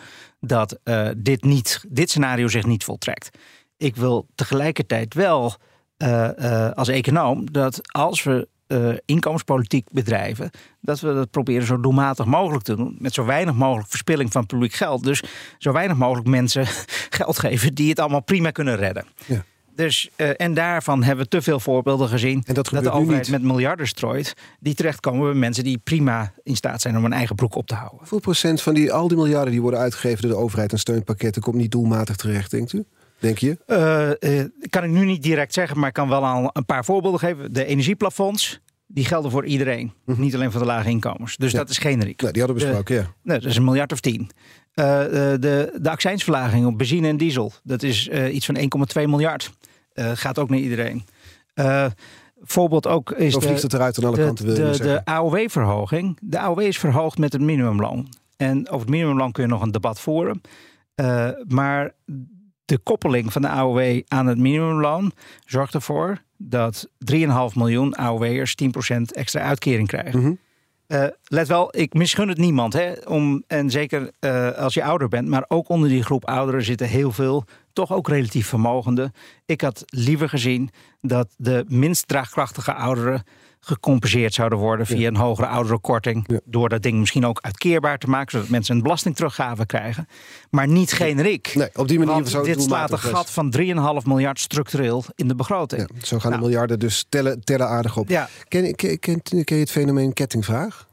[0.47, 3.39] dat uh, dit, niet, dit scenario zich niet voltrekt.
[3.77, 5.55] Ik wil tegelijkertijd wel
[5.99, 10.51] uh, uh, als econoom dat als we eh, inkomenspolitiek bedrijven,
[10.81, 12.97] dat we dat proberen zo doelmatig mogelijk te doen.
[12.99, 15.03] Met zo weinig mogelijk verspilling van publiek geld.
[15.03, 15.23] Dus
[15.59, 16.67] zo weinig mogelijk mensen
[17.19, 19.05] geld geven die het allemaal prima kunnen redden.
[19.27, 19.45] Ja.
[19.75, 22.43] Dus, eh, en daarvan hebben we te veel voorbeelden gezien.
[22.47, 24.35] En dat de overheid met miljarden strooit.
[24.61, 27.75] Die terechtkomen bij mensen die prima in staat zijn om hun eigen broek op te
[27.75, 27.99] houden.
[27.99, 31.43] Hoeveel procent van die, al die miljarden die worden uitgegeven door de overheid aan steunpakketten
[31.43, 32.85] komt niet doelmatig terecht, denkt u?
[33.19, 33.59] Denk je?
[34.21, 37.21] Eh, kan ik nu niet direct zeggen, maar ik kan wel al een paar voorbeelden
[37.21, 37.53] geven.
[37.53, 38.61] De energieplafonds,
[38.95, 39.93] die gelden voor iedereen.
[40.05, 41.37] Niet alleen voor de lage inkomens.
[41.37, 41.59] Dus Ja.
[41.59, 42.21] dat is generiek.
[42.21, 43.15] Nou, die hadden we besproken, ja.
[43.23, 44.31] Nee, dat is een miljard of tien.
[44.75, 49.09] Eh, eh, de, de accijnsverlaging op benzine en diesel, dat is eh, iets van 1,2
[49.09, 49.53] miljard.
[49.95, 51.05] Gaat ook naar iedereen.
[52.43, 55.05] Voorbeeld ook is Zo vliegt het eruit aan alle de, kanten, wil de, de.
[55.05, 56.19] AOW-verhoging.
[56.21, 58.09] De AOW is verhoogd met het minimumloon.
[58.37, 60.41] En over het minimumloon kun je nog een debat voeren.
[61.49, 61.95] Maar
[62.65, 65.13] de koppeling van de AOW aan het minimumloon
[65.45, 67.19] zorgt ervoor dat 3,5
[67.55, 68.67] miljoen AOW'ers 10%
[69.13, 70.21] extra uitkering krijgen.
[70.21, 70.33] Mhm.
[70.87, 72.73] Eh, let wel, ik misgun het niemand.
[72.73, 75.29] Hè, om, en zeker eh, als je ouder bent.
[75.29, 79.13] Maar ook onder die groep ouderen zitten heel veel, toch ook relatief vermogenden.
[79.47, 80.71] Ik had liever gezien
[81.01, 83.23] dat de minst draagkrachtige ouderen
[83.65, 86.25] gecompenseerd zouden worden via een hogere ouderenkorting.
[86.27, 86.41] Ja.
[86.45, 90.09] Door dat ding misschien ook uitkeerbaar te maken, zodat mensen een belastingteruggave krijgen.
[90.51, 91.55] Maar niet generiek.
[91.55, 93.55] Nee, op die manier Want zou dit slaat een gat van
[94.03, 95.89] 3,5 miljard structureel in de begroting.
[95.95, 96.49] Ja, zo gaan de Nou.
[96.49, 98.09] miljarden dus tellen, tellen aardig op.
[98.09, 100.91] Ja, Ken, ken, ken, ken je het fenomeen kettingvraag?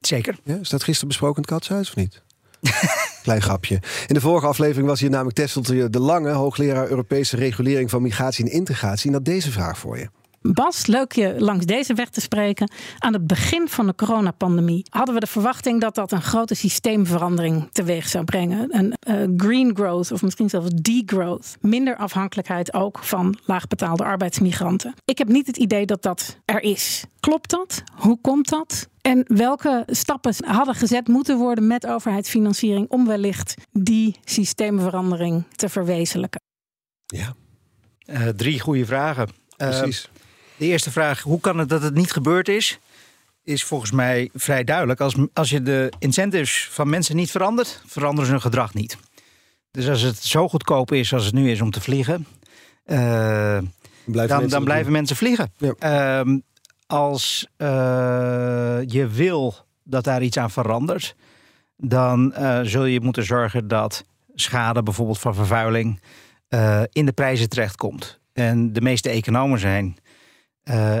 [0.00, 0.38] zeker.
[0.44, 2.22] Ja, is dat gisteren besproken in het Katshuis of niet?
[3.22, 3.80] Klein grapje.
[4.06, 8.44] In de vorige aflevering was hier namelijk Tesseltje de Lange, hoogleraar Europese regulering van migratie
[8.44, 9.08] en integratie.
[9.08, 10.08] En had deze vraag voor je.
[10.52, 12.70] Bas, leuk je langs deze weg te spreken.
[12.98, 17.68] Aan het begin van de coronapandemie hadden we de verwachting dat dat een grote systeemverandering
[17.72, 18.76] teweeg zou brengen.
[18.76, 21.56] Een eh, green growth of misschien zelfs degrowth.
[21.60, 24.94] Minder afhankelijkheid ook van laagbetaalde arbeidsmigranten.
[25.04, 27.04] Ik heb niet het idee dat dat er is.
[27.20, 27.82] Klopt dat?
[27.94, 28.88] Hoe komt dat?
[29.00, 36.40] En welke stappen hadden gezet moeten worden met overheidsfinanciering om wellicht die systeemverandering te verwezenlijken?
[37.06, 37.34] Ja,
[38.06, 39.28] Eh, drie goede vragen.
[39.56, 40.08] Eh, precies.
[40.56, 42.78] De eerste vraag, hoe kan het dat het niet gebeurd is?
[43.44, 45.00] Is volgens mij vrij duidelijk.
[45.00, 48.96] Als, als je de incentives van mensen niet verandert, veranderen ze hun gedrag niet.
[49.70, 52.26] Dus als het zo goedkoop is als het nu is om te vliegen,
[52.84, 53.64] eh, Blijven
[54.04, 54.92] dan, mensen dan blijven doen.
[54.92, 55.52] mensen vliegen.
[55.56, 55.74] Ja.
[55.78, 56.38] Ehm,
[56.86, 61.14] als eh, je wil dat daar iets aan verandert,
[61.76, 66.00] dan eh, zul je moeten zorgen dat schade bijvoorbeeld van vervuiling
[66.48, 68.20] eh, in de prijzen terechtkomt.
[68.32, 70.05] En de meeste economen zijn eh,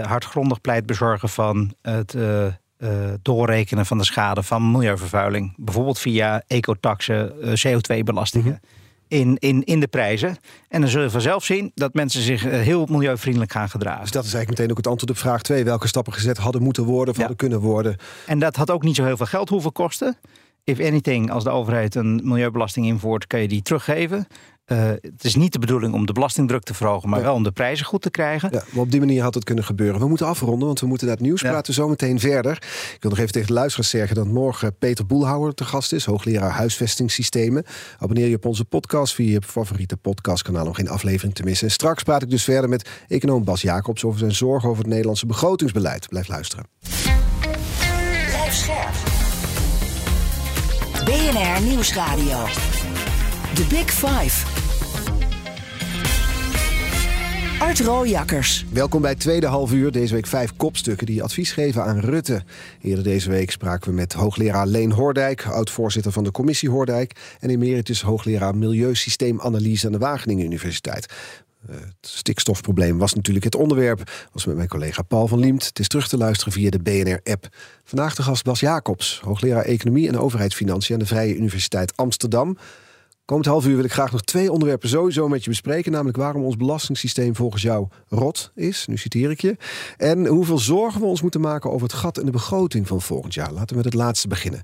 [0.06, 2.52] hardgrondig pleitbezorger van het eh, eh,
[3.22, 5.54] doorrekenen van de schade van milieuvervuiling.
[5.56, 8.60] Bijvoorbeeld via ecotaxen, eh, CO2-belastingen.
[9.08, 10.36] In, in, in de prijzen.
[10.68, 14.02] En dan zul je vanzelf zien dat mensen zich eh, heel milieuvriendelijk gaan gedragen.
[14.02, 15.64] Dus dat is eigenlijk meteen ook het antwoord op vraag 2.
[15.64, 17.26] Welke stappen gezet hadden moeten worden of Ja.
[17.26, 17.96] hadden kunnen worden?
[18.26, 20.16] En dat had ook niet zo heel veel geld hoeven kosten.
[20.64, 24.26] If anything, als de overheid een milieubelasting invoert, kan je die teruggeven.
[24.66, 27.24] Eh, het is niet de bedoeling om de belastingdruk te verhogen, maar Ja.
[27.24, 28.48] wel om de prijzen goed te krijgen.
[28.52, 30.00] Ja, maar op die manier had het kunnen gebeuren.
[30.00, 31.50] We moeten afronden, want we moeten naar het nieuws Ja.
[31.50, 32.52] praten zometeen verder.
[32.94, 36.04] Ik wil nog even tegen de luisteraars zeggen dat morgen Peter Boelhouwer te gast is,
[36.04, 37.64] hoogleraar huisvestingssystemen.
[37.98, 41.66] Abonneer je op onze podcast via je favoriete podcastkanaal om geen aflevering te missen.
[41.66, 44.90] En straks praat ik dus verder met econoom Bas Jacobs over zijn zorgen over het
[44.90, 46.08] Nederlandse begrotingsbeleid.
[46.08, 46.66] Blijf luisteren.
[48.28, 48.94] Blijf scherp.
[51.04, 52.44] BNR Nieuwsradio.
[53.54, 54.55] The Big Five.
[57.58, 58.64] Art Rooijakkers.
[58.72, 59.92] Welkom bij het tweede half uur.
[59.92, 62.42] Deze week vijf kopstukken die advies geven aan Rutte.
[62.82, 67.50] Eerder deze week spraken we met hoogleraar Leen Hoordijk, oud-voorzitter van de commissie Hoordijk, en
[67.50, 71.06] emeritus hoogleraar Milieusysteemanalyse aan de Wageningen Universiteit.
[71.66, 74.28] Het stikstofprobleem was natuurlijk het onderwerp.
[74.32, 75.66] Was met mijn collega Paul van Liemt.
[75.66, 77.48] Het is terug te luisteren via de BNR-app.
[77.84, 82.56] Vandaag de gast Bas Jacobs, hoogleraar Economie en Overheidsfinanciën aan de Vrije Universiteit Amsterdam.
[83.26, 85.92] Komend half uur wil ik graag nog twee onderwerpen sowieso met je bespreken.
[85.92, 88.86] Namelijk waarom ons belastingssysteem volgens jou rot is.
[88.86, 89.56] Nu citeer ik je.
[89.96, 93.34] En hoeveel zorgen we ons moeten maken over het gat in de begroting van volgend
[93.34, 93.52] jaar.
[93.52, 94.62] Laten we met het laatste beginnen.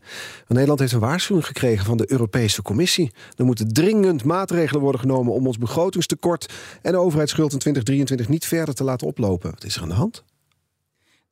[0.48, 3.12] Nederland heeft een waarschuwing gekregen van de Europese Commissie.
[3.36, 8.46] Er moeten dringend maatregelen worden genomen om ons begrotingstekort en de overheidsschuld in 2023 niet
[8.46, 9.50] verder te laten oplopen.
[9.50, 10.24] Wat is er aan de hand?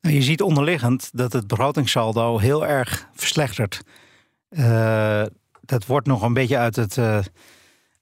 [0.01, 3.81] Nou, je ziet onderliggend dat het begrotingssaldo heel erg verslechtert.
[4.49, 5.23] Eh,
[5.61, 7.19] dat wordt nog een beetje uit het, eh,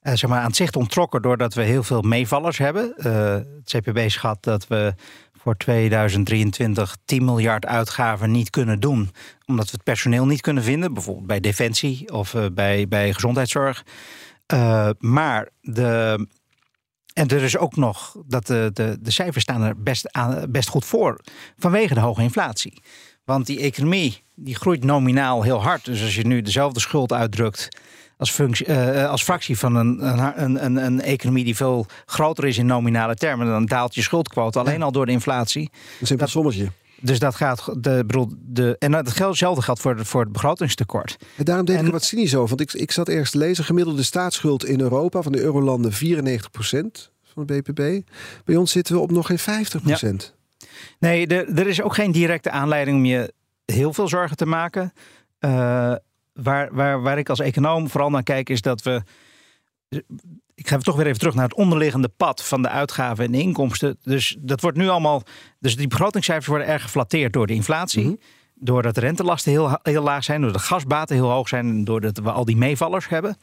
[0.02, 2.98] zeg maar aan het zicht onttrokken doordat we heel veel meevallers hebben.
[2.98, 4.93] Eh, het CPB schat dat we
[5.41, 9.12] voor 2023 10 miljard uitgaven niet kunnen doen,
[9.45, 13.84] omdat we het personeel niet kunnen vinden, bijvoorbeeld bij defensie of bij, bij gezondheidszorg.
[14.98, 16.28] Maar de
[17.19, 20.69] en er is ook nog dat de, de, de cijfers staan er best, aan, best
[20.69, 21.19] goed voor.
[21.58, 22.82] Vanwege de hoge inflatie.
[23.29, 25.85] Want die economie die groeit nominaal heel hard.
[25.85, 27.67] Dus als je nu dezelfde schuld uitdrukt
[28.17, 30.07] als, functie, uh, als fractie van een,
[30.43, 34.59] een, een, een, economie die veel groter is in nominale termen, dan daalt je schuldquote
[34.59, 35.69] alleen al door de inflatie.
[35.99, 36.71] Dat een sommetje.
[37.01, 37.65] Dus dat gaat.
[37.77, 41.17] De, bedoel, de, en hetzelfde geldt voor, voor het begrotingstekort.
[41.35, 42.57] En daarom denk ik wat cynisch over.
[42.57, 45.95] Want ik, ik zat ergens te lezen: gemiddelde staatsschuld in Europa van de Eurolanden 94%
[47.33, 48.01] van het BPB.
[48.45, 49.65] Bij ons zitten we op nog geen
[50.29, 50.38] 50%.
[50.99, 53.33] Nee, er, er is ook geen directe aanleiding om je
[53.65, 54.93] heel veel zorgen te maken.
[55.39, 55.95] Uh,
[56.33, 59.01] waar, waar, waar ik als econoom vooral naar kijk, is dat we
[60.59, 63.41] ik ga toch weer even terug naar het onderliggende pad van de uitgaven en de
[63.41, 63.97] inkomsten.
[64.03, 65.23] Dus dat wordt nu allemaal.
[65.59, 68.03] Dus die begrotingscijfers worden erg geflatteerd door de inflatie.
[68.03, 68.15] Mhm.
[68.55, 72.17] Doordat de rentelasten heel, heel laag zijn, doordat de gasbaten heel hoog zijn en doordat
[72.17, 73.37] we al die meevallers hebben.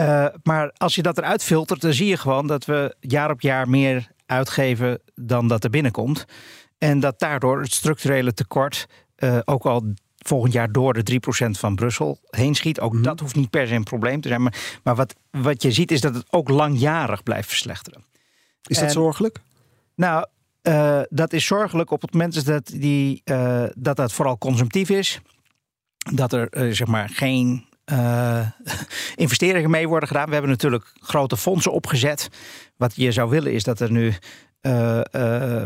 [0.00, 3.40] Uh, maar als je dat eruit filtert, dan zie je gewoon dat we jaar op
[3.40, 6.24] jaar meer uitgeven dan dat er binnenkomt.
[6.78, 8.86] En dat daardoor het structurele tekort
[9.18, 12.80] uh, ook al volgend jaar door de 3% van Brussel heen schiet.
[12.80, 13.02] Ook mhm.
[13.02, 14.42] dat hoeft niet per se een probleem te zijn.
[14.42, 18.04] Maar, maar wat, wat je ziet is dat het ook langjarig blijft verslechteren.
[18.62, 19.38] Is dat zorgelijk?
[19.94, 20.26] Nou,
[20.62, 25.20] uh, dat is zorgelijk op het moment dat, die, uh, dat dat vooral consumptief is.
[26.14, 27.64] Dat er uh, zeg maar geen
[29.16, 30.26] investeringen mee worden gedaan.
[30.26, 32.28] We hebben natuurlijk grote fondsen opgezet.
[32.76, 34.12] Wat je zou willen is dat er nu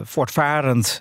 [0.04, 1.00] voortvarend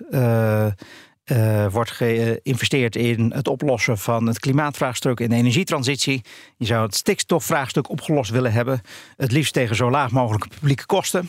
[1.30, 6.22] uh, wordt geïnvesteerd in het oplossen van het klimaatvraagstuk en de energietransitie.
[6.56, 8.80] Je zou het stikstofvraagstuk opgelost willen hebben.
[9.16, 11.28] Het liefst tegen zo laag mogelijke publieke kosten.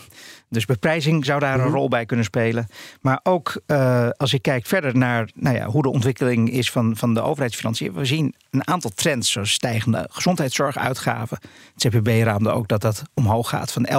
[0.52, 1.74] Dus beprijzing zou daar een mhm.
[1.74, 2.68] rol bij kunnen spelen.
[3.02, 6.98] Maar ook uh, als je kijkt verder naar nou ja, hoe de ontwikkeling is van,
[6.98, 7.94] van de overheidsfinanciën.
[7.94, 11.40] We zien een aantal trends, zoals stijgende gezondheidszorguitgaven.
[11.74, 13.92] Het CPB raamde ook dat dat omhoog gaat van 11%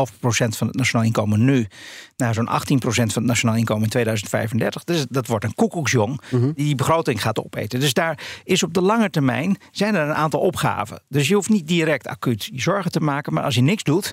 [0.56, 1.66] van het nationaal inkomen nu
[2.16, 4.84] naar zo'n 18% van het nationaal inkomen in 2035.
[4.84, 6.52] Dus dat wordt een koekoeksjong die mhm.
[6.54, 7.80] die begroting gaat opeten.
[7.80, 11.02] Dus daar is op de lange termijn zijn er een aantal opgaven.
[11.08, 14.12] Dus je hoeft niet direct acuut je zorgen te maken, maar als je niks doet,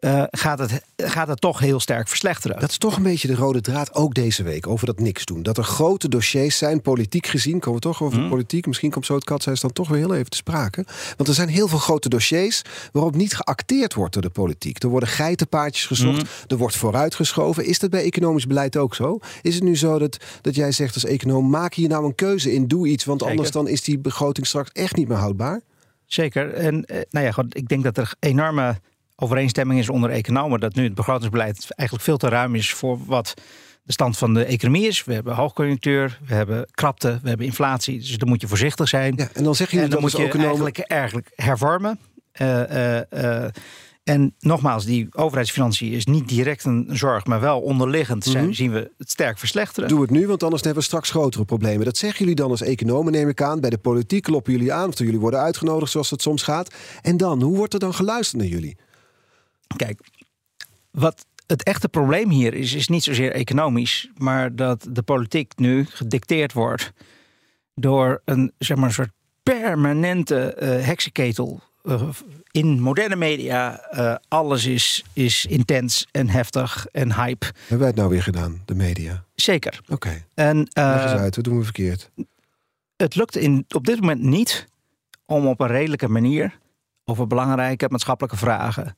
[0.00, 2.60] uh, gaat, het, gaat het toch heel sterk verslechteren.
[2.60, 5.42] Dat is toch een beetje de rode draad ook deze week over dat niks doen.
[5.42, 8.28] Dat er grote dossiers zijn, politiek gezien, komen we toch over hmm.
[8.28, 8.66] politiek.
[8.66, 10.84] Misschien komt zo het katshuis dan toch weer heel even te sprake.
[11.16, 14.82] Want er zijn heel veel grote dossiers waarop niet geacteerd wordt door de politiek.
[14.82, 16.28] Er worden geitenpaadjes gezocht, hmm.
[16.46, 17.64] er wordt vooruitgeschoven.
[17.64, 19.18] Is dat bij economisch beleid ook zo?
[19.42, 22.52] Is het nu zo dat, dat jij zegt als econoom, maak hier nou een keuze
[22.52, 25.60] in, doe iets, want anders dan is die begroting straks echt niet meer houdbaar?
[26.06, 26.54] Zeker.
[26.54, 28.80] En eh, nou ja, ik denk dat er enorme
[29.16, 33.34] overeenstemming is onder economen dat nu het begrotingsbeleid eigenlijk veel te ruim is voor wat
[33.82, 35.04] de stand van de economie is.
[35.04, 37.98] We hebben hoogconjunctuur, we hebben krapte, we hebben inflatie.
[37.98, 39.14] Dus dan moet je voorzichtig zijn.
[39.16, 41.98] Ja, en dan zeg je en dan moet je eigenlijk, eigenlijk hervormen.
[42.40, 43.44] Uh, uh,
[44.04, 48.90] en nogmaals, die overheidsfinanciën is niet direct een zorg, maar wel onderliggend mm zien we
[48.98, 49.88] het sterk verslechteren.
[49.88, 51.84] Doe het nu, want anders hebben we straks grotere problemen.
[51.84, 53.60] Dat zeggen jullie dan als economen, neem ik aan.
[53.60, 56.74] Bij de politiek kloppen jullie aan, of jullie worden uitgenodigd zoals het soms gaat.
[57.02, 58.76] En dan, hoe wordt er dan geluisterd naar jullie?
[59.76, 60.00] Kijk,
[60.90, 65.84] wat het echte probleem hier is, is niet zozeer economisch, maar dat de politiek nu
[65.84, 66.92] gedicteerd wordt
[67.74, 71.60] door een, zeg maar, een soort permanente uh, heksenketel.
[71.84, 72.08] Uh,
[72.50, 77.46] in moderne media, uh, alles is, is intens en heftig en hype.
[77.46, 79.24] Hebben wij het nou weer gedaan, de media?
[79.34, 79.80] Zeker.
[79.82, 79.92] Oké.
[79.92, 80.24] Okay.
[80.34, 82.10] En Leg eens uit, wat doen we verkeerd?
[82.96, 84.66] Het lukt in, op dit moment niet
[85.24, 86.58] om op een redelijke manier
[87.04, 88.96] over belangrijke maatschappelijke vragen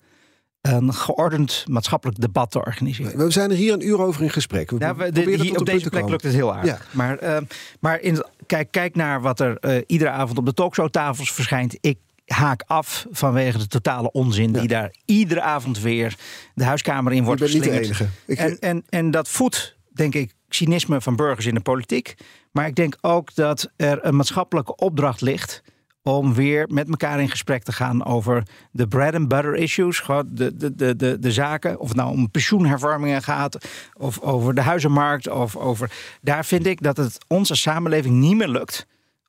[0.61, 3.19] een geordend maatschappelijk debat te organiseren.
[3.19, 4.71] We zijn er hier een uur over in gesprek.
[4.71, 6.87] We ja, we, op deze plek lukt het heel aardig.
[6.91, 7.37] Maar, uh,
[7.81, 11.77] maar in, kijk, kijk naar wat er uh, iedere avond op de talkshowtafels verschijnt.
[11.81, 16.17] Ik haak af vanwege de totale onzin die daar iedere avond weer
[16.55, 17.73] de huiskamer in wordt geslingerd.
[17.73, 18.09] Niet de enige.
[18.27, 18.39] Ik...
[18.39, 22.15] En, en, en dat voedt, denk ik, cynisme van burgers in de politiek.
[22.53, 25.63] Maar ik denk ook dat er een maatschappelijke opdracht ligt
[26.03, 30.03] om weer met elkaar in gesprek te gaan over de bread and butter issues.
[30.27, 31.81] De, de, de, de, de zaken.
[31.81, 35.29] Of het nou om pensioenhervormingen gaat, of over de huizenmarkt.
[35.29, 35.93] Of over.
[36.23, 38.87] Daar vind ik dat het onze samenleving niet meer lukt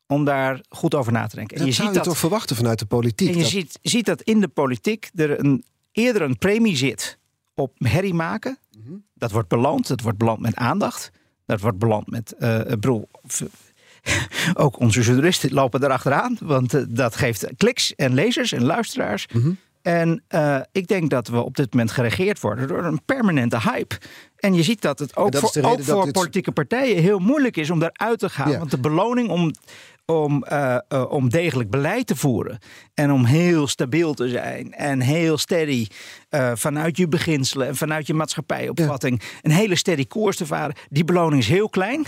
[0.07, 1.57] om daar goed over na te denken.
[1.57, 3.29] En dat je zou ziet je dat, toch verwachten vanuit de politiek?
[3.29, 7.17] En je ziet, ziet dat in de politiek er een, eerder een premie zit
[7.53, 8.57] op herrie maken.
[8.77, 8.93] Mhm.
[9.13, 9.87] Dat wordt beland.
[9.87, 11.11] Dat wordt beland met aandacht.
[11.45, 13.05] Dat wordt beland met uh, broer,
[14.53, 16.37] ook onze journalisten lopen erachteraan.
[16.41, 19.27] Want eh, dat geeft kliks en lezers en luisteraars.
[19.33, 19.51] Mhm.
[19.81, 23.97] En uh, ik denk dat we op dit moment geregeerd worden door een permanente hype.
[24.35, 27.79] En je ziet dat het ook voor, ook voor politieke partijen heel moeilijk is om
[27.79, 28.57] daaruit te gaan.
[28.57, 29.53] Want de beloning om,
[30.05, 32.59] om, uh, uh, om degelijk beleid te voeren.
[32.93, 34.73] En om heel stabiel te zijn.
[34.73, 35.87] En heel steady
[36.53, 39.21] vanuit je beginselen en vanuit je maatschappijopvatting.
[39.21, 39.27] Ja.
[39.41, 40.75] Een hele steady koers te varen.
[40.89, 42.05] Die beloning is heel klein.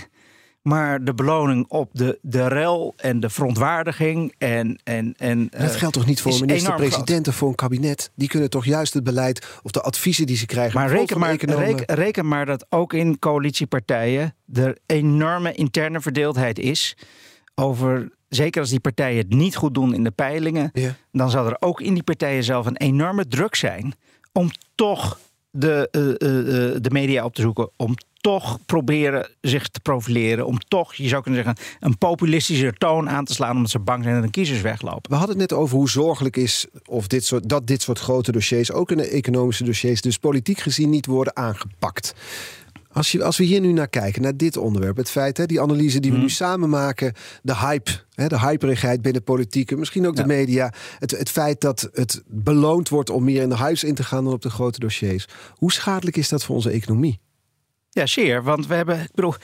[0.62, 4.34] Maar de beloning op de, de rel en de verontwaardiging.
[4.38, 8.10] En, en, en, dat geldt toch niet voor minister-presidenten, voor een kabinet?
[8.14, 10.80] Die kunnen toch juist het beleid of de adviezen die ze krijgen.
[10.80, 16.96] Maar reken maar, reken, reken maar dat ook in coalitiepartijen er enorme interne verdeeldheid is
[17.54, 20.96] over zeker als die partijen het niet goed doen in de peilingen, ja.
[21.12, 23.94] dan zal er ook in die partijen zelf een enorme druk zijn
[24.32, 25.18] om toch
[25.50, 30.58] de, uh, uh, de media op te zoeken, om toch proberen zich te profileren, om
[30.58, 34.14] toch, je zou kunnen zeggen, een populistische toon aan te slaan omdat ze bang zijn
[34.14, 35.10] dat de kiezers weglopen.
[35.10, 38.32] We hadden het net over hoe zorgelijk is of dit soort, dat dit soort grote
[38.32, 42.14] dossiers, ook in de economische dossiers, dus politiek gezien niet worden aangepakt.
[42.92, 45.60] Als, je, als we hier nu naar kijken, naar dit onderwerp, het feit, hè, die
[45.60, 50.16] analyse die we nu samen maken, de hype, hè, de hyperigheid binnen politiek, misschien ook
[50.16, 53.94] de media, het, het feit dat het beloond wordt om meer in de huis in
[53.94, 55.26] te gaan dan op de grote dossiers.
[55.54, 57.20] Hoe schadelijk is dat voor onze economie?
[57.94, 58.42] Ja, zeer.
[58.42, 59.34] Want we hebben, ik bedoel,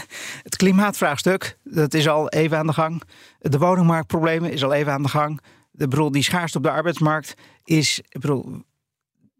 [0.48, 3.02] het klimaatvraagstuk, dat is al even aan de gang.
[3.38, 5.40] De woningmarktproblemen is al even aan de gang.
[5.70, 8.62] De, bedoel, die schaarste op de arbeidsmarkt is, ik bedoel,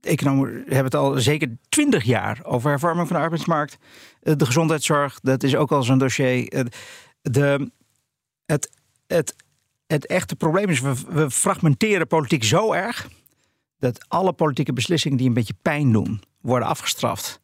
[0.00, 3.78] economen hebben het al zeker twintig jaar over hervorming van de arbeidsmarkt.
[4.22, 6.48] Eh, de gezondheidszorg, dat is ook al zo'n dossier.
[6.48, 6.64] Eh,
[7.22, 7.70] de,
[8.46, 8.70] het,
[9.06, 9.34] het,
[9.86, 13.08] het echte probleem is, we, we fragmenteren politiek zo erg
[13.78, 17.40] dat alle politieke beslissingen die een beetje pijn doen, worden afgestraft.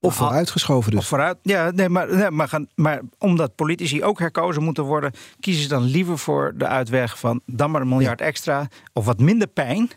[0.00, 1.00] Of vooruitgeschoven dus.
[1.00, 5.12] Of vooruit, ja, nee, maar, nee, maar, gaan, maar omdat politici ook herkozen moeten worden,
[5.40, 9.20] kiezen ze dan liever voor de uitweg van dan maar een miljard extra of wat
[9.20, 9.90] minder pijn.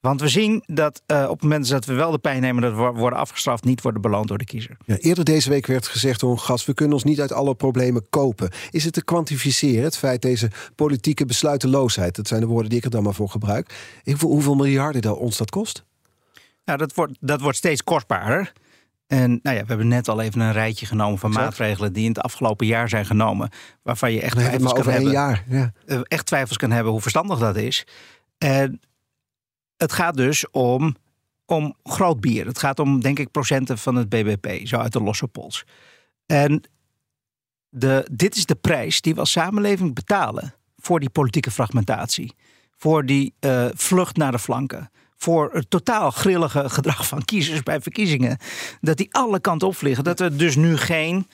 [0.00, 2.74] Want we zien dat uh, op het moment dat we wel de pijn nemen, dat
[2.74, 4.76] we worden afgestraft, niet worden beloond door de kiezer.
[4.84, 7.54] Ja, eerder deze week werd gezegd door een gast: we kunnen ons niet uit alle
[7.54, 8.50] problemen kopen.
[8.70, 12.16] Is het te kwantificeren, het feit deze politieke besluiteloosheid?
[12.16, 13.74] Dat zijn de woorden die ik er dan maar voor gebruik.
[14.04, 15.84] Hoeveel, hoeveel miljarden dat ons dat kost?
[16.64, 18.52] Nou, dat wordt, dat wordt steeds kostbaarder.
[19.10, 22.08] En nou ja, we hebben net al even een rijtje genomen van maatregelen die in
[22.08, 23.50] het afgelopen jaar zijn genomen.
[23.82, 25.10] Waarvan je echt twijfels kan hebben.
[25.10, 25.72] Jaar, ja.
[25.86, 27.86] Eh, echt twijfels kan hebben hoe verstandig dat is.
[28.38, 28.80] En
[29.76, 30.96] het gaat dus om,
[31.46, 32.46] om groot bier.
[32.46, 35.64] Het gaat om, denk ik, procenten van het BBP, zo uit de losse pols.
[36.26, 36.62] En
[37.68, 42.34] de, dit is de prijs die we als samenleving betalen voor die politieke fragmentatie.
[42.76, 44.90] Voor die uh, vlucht naar de flanken
[45.22, 48.38] voor het totaal grillige gedrag van kiezers bij verkiezingen.
[48.80, 50.04] Dat die alle kanten opvliegen.
[50.04, 51.26] Dat er dus nu geen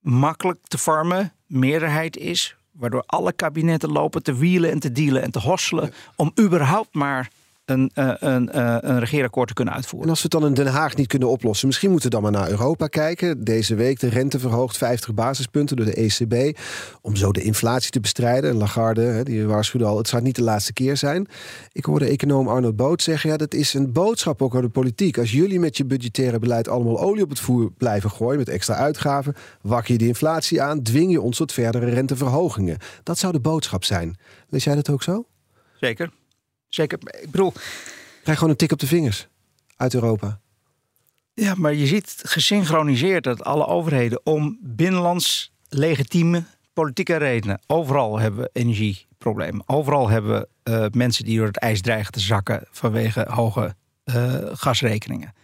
[0.00, 2.56] makkelijk te vormen meerderheid is.
[2.72, 5.92] Waardoor alle kabinetten lopen te wielen en te dealen en te hosselen.
[6.16, 7.30] Om überhaupt maar
[7.70, 10.08] een, een, uh, een regeerakkoord te kunnen uitvoeren.
[10.08, 12.24] En als we het dan in Den Haag niet kunnen oplossen, misschien moeten we dan
[12.24, 13.44] maar naar Europa kijken.
[13.44, 16.58] Deze week de rente verhoogd 50 basispunten door de ECB.
[17.02, 18.50] Om zo de inflatie te bestrijden.
[18.50, 21.26] En Lagarde, die waarschuwde al, het zou niet de laatste keer zijn.
[21.72, 25.18] Ik hoorde econoom Arnold Boot zeggen, ja, dat is een boodschap ook aan de politiek.
[25.18, 28.74] Als jullie met je budgettaire beleid allemaal olie op het voer blijven gooien met extra
[28.74, 32.76] uitgaven, wak je de inflatie aan, dwing je ons tot verdere renteverhogingen.
[33.02, 34.16] Dat zou de boodschap zijn.
[34.48, 35.24] Lees jij dat ook zo?
[35.80, 36.10] Zeker.
[36.70, 36.98] Zeker.
[37.20, 37.52] Ik bedoel.
[38.22, 39.28] Krijg gewoon een tik op de vingers
[39.76, 40.40] uit Europa.
[41.34, 47.60] Ja, maar je ziet gesynchroniseerd dat alle overheden om binnenlands legitieme politieke redenen.
[47.66, 49.62] Overal hebben we energieproblemen.
[49.66, 54.34] Overal hebben we uh, mensen die door het ijs dreigen te zakken vanwege hoge uh,
[54.52, 55.34] gasrekeningen.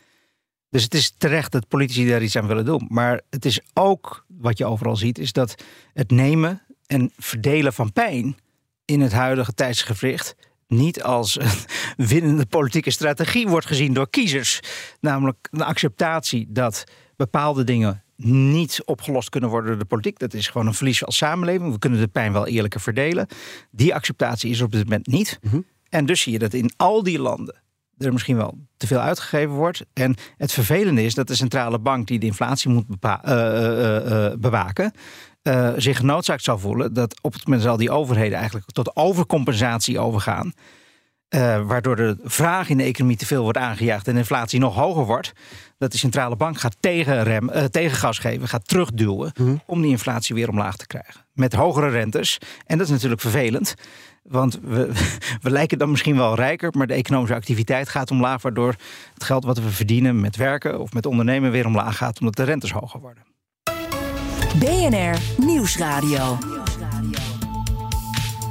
[0.71, 2.87] Dus het is terecht dat politici daar iets aan willen doen.
[2.89, 5.55] Maar het is ook wat je overal ziet, is dat
[5.93, 8.37] het nemen en verdelen van pijn
[8.85, 14.61] in het huidige tijdsgevricht niet als een winnende politieke strategie wordt gezien door kiezers.
[15.01, 16.85] Namelijk een acceptatie dat
[17.17, 20.19] bepaalde dingen niet opgelost kunnen worden door de politiek.
[20.19, 21.73] Dat is gewoon een verlies als samenleving.
[21.73, 23.27] We kunnen de pijn wel eerlijker verdelen.
[23.71, 25.39] Die acceptatie is op dit moment niet.
[25.43, 25.61] Mhm.
[25.89, 27.65] En dus zie je dat in al die landen
[27.99, 29.85] er misschien wel te veel uitgegeven wordt.
[29.93, 34.93] En het vervelende is dat de centrale bank die de inflatie moet uh, uh, bewaken,
[35.47, 39.99] uh, zich genoodzaakt zou voelen dat op het moment zal die overheden eigenlijk tot overcompensatie
[39.99, 40.53] overgaan.
[41.35, 44.75] Uh, waardoor de vraag in de economie te veel wordt aangejaagd en de inflatie nog
[44.75, 45.33] hoger wordt.
[45.79, 49.57] Dat de centrale bank gaat tegenrem, uh, tegengas geven, gaat terugduwen mhm.
[49.67, 51.27] om die inflatie weer omlaag te krijgen.
[51.33, 52.39] Met hogere rentes.
[52.67, 53.75] En dat is natuurlijk vervelend.
[54.23, 54.91] Want we,
[55.43, 58.43] we lijken dan misschien wel rijker, maar de economische activiteit gaat omlaag.
[58.43, 58.75] Waardoor
[59.15, 62.43] het geld wat we verdienen met werken of met ondernemen weer omlaag gaat, omdat de
[62.43, 63.36] rentes hoger worden.
[64.59, 66.39] BNR Nieuwsradio.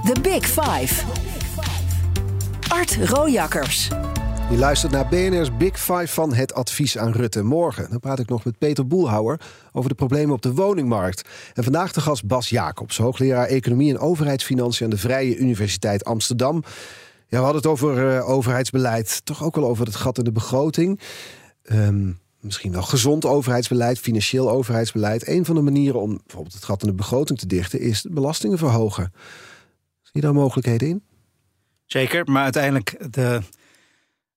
[0.03, 1.03] The Big Five.
[2.67, 3.87] Art Rojakkers.
[4.49, 7.43] Je luistert naar BNR's Big Five van het advies aan Rutte.
[7.43, 9.41] Morgen dan praat ik nog met Peter Boelhouwer
[9.71, 11.29] over de problemen op de woningmarkt.
[11.53, 16.63] En vandaag de gast Bas Jacobs, hoogleraar Economie en Overheidsfinanciën aan de Vrije Universiteit Amsterdam.
[17.27, 20.31] Ja, we hadden het over uh, overheidsbeleid, toch ook wel over het gat in de
[20.31, 20.99] begroting.
[21.71, 25.27] Um, misschien wel gezond overheidsbeleid, financieel overheidsbeleid.
[25.27, 28.57] Een van de manieren om bijvoorbeeld het gat in de begroting te dichten is belastingen
[28.57, 29.13] verhogen.
[30.01, 31.03] Zie je daar mogelijkheden in?
[31.85, 33.41] Zeker, maar uiteindelijk de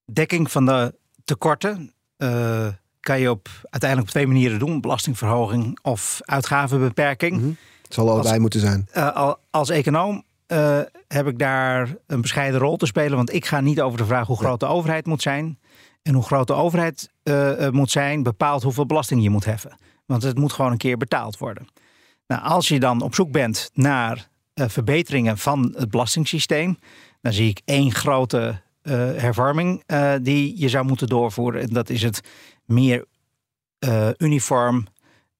[0.05, 2.67] dekking van de tekorten uh,
[2.99, 7.35] kan je op, uiteindelijk op twee manieren doen: belastingverhoging of uitgavenbeperking.
[7.35, 7.57] Mm -hmm.
[7.81, 8.87] Het zal allebei als, moeten zijn.
[8.95, 13.61] Uh, als econoom uh, heb ik daar een bescheiden rol te spelen, want ik ga
[13.61, 15.58] niet over de vraag hoe groot de overheid moet zijn.
[16.01, 17.09] En hoe groot de overheid
[17.71, 19.75] moet zijn, bepaalt hoeveel belasting je moet heffen.
[20.05, 21.67] Want het moet gewoon een keer betaald worden.
[22.27, 26.77] Nou, als je dan op zoek bent naar verbeteringen van het belastingssysteem,
[27.21, 28.61] dan zie ik één grote
[29.15, 29.83] hervorming
[30.21, 31.61] die je zou moeten doorvoeren.
[31.61, 32.21] En dat is het
[32.65, 33.05] meer
[34.17, 34.87] uniform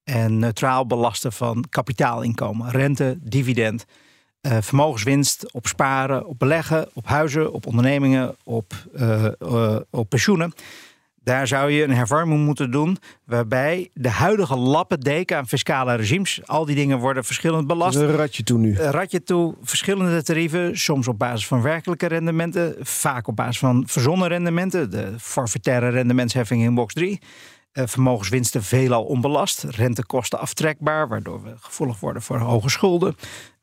[0.04, 3.86] en neutraal belasten van kapitaalinkomen, rente, dividend,
[4.42, 8.74] vermogenswinst op sparen, op beleggen, op huizen, op ondernemingen, op,
[9.90, 10.54] op pensioenen.
[11.30, 16.66] Daar zou je een hervorming moeten doen waarbij de huidige lappendeken aan fiscale regimes, al
[16.66, 17.98] die dingen worden verschillend belast.
[17.98, 18.80] een ratje toe nu.
[18.80, 23.84] Een ratje toe, verschillende tarieven, soms op basis van werkelijke rendementen, vaak op basis van
[23.88, 27.20] verzonnen rendementen, de forfaitaire rendementsheffing in box 3.
[27.74, 33.16] Uh, vermogenswinsten veelal onbelast, rentekosten aftrekbaar, waardoor we gevoelig worden voor hoge schulden.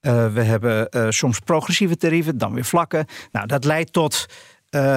[0.06, 3.06] Uh, we hebben uh, soms progressieve tarieven, dan weer vlakken.
[3.32, 4.26] Nou, dat leidt tot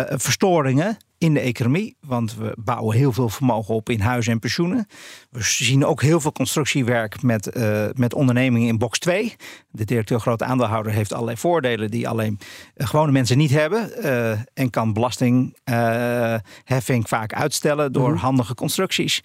[0.07, 1.95] verstoringen in de economie.
[1.99, 4.87] Want we bouwen heel veel vermogen op in huizen en pensioenen.
[5.29, 9.35] We zien ook heel veel constructiewerk met, uh, met ondernemingen in box 2.
[9.71, 12.39] De directeur grote aandeelhouder heeft allerlei voordelen die alleen
[12.75, 14.05] uh, gewone mensen niet hebben.
[14.05, 18.19] Uh, en kan belastingheffing vaak uitstellen door mhm.
[18.19, 19.23] handige constructies.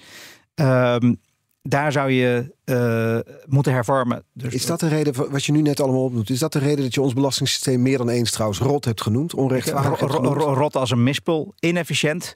[0.54, 1.20] Um,
[1.68, 4.24] daar zou je uh, moeten hervormen.
[4.32, 6.82] Dus is dat de reden, wat je nu net allemaal opnoemt, is dat de reden
[6.82, 9.34] dat je ons belastingssysteem meer dan eens trouwens rot hebt genoemd?
[9.34, 12.34] Onrechtvaardig Rot als een mispel, inefficiënt.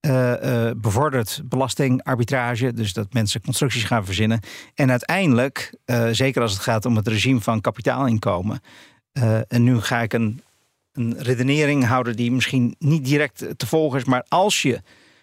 [0.00, 4.40] Uh, uh, bevordert belastingarbitrage, dus dat mensen constructies gaan verzinnen.
[4.74, 5.74] En uiteindelijk,
[6.10, 8.60] zeker als het gaat om het regime van kapitaalinkomen.
[9.48, 10.42] en nu ga ik een,
[10.92, 14.80] een redenering houden die misschien niet direct te volgen is, maar als je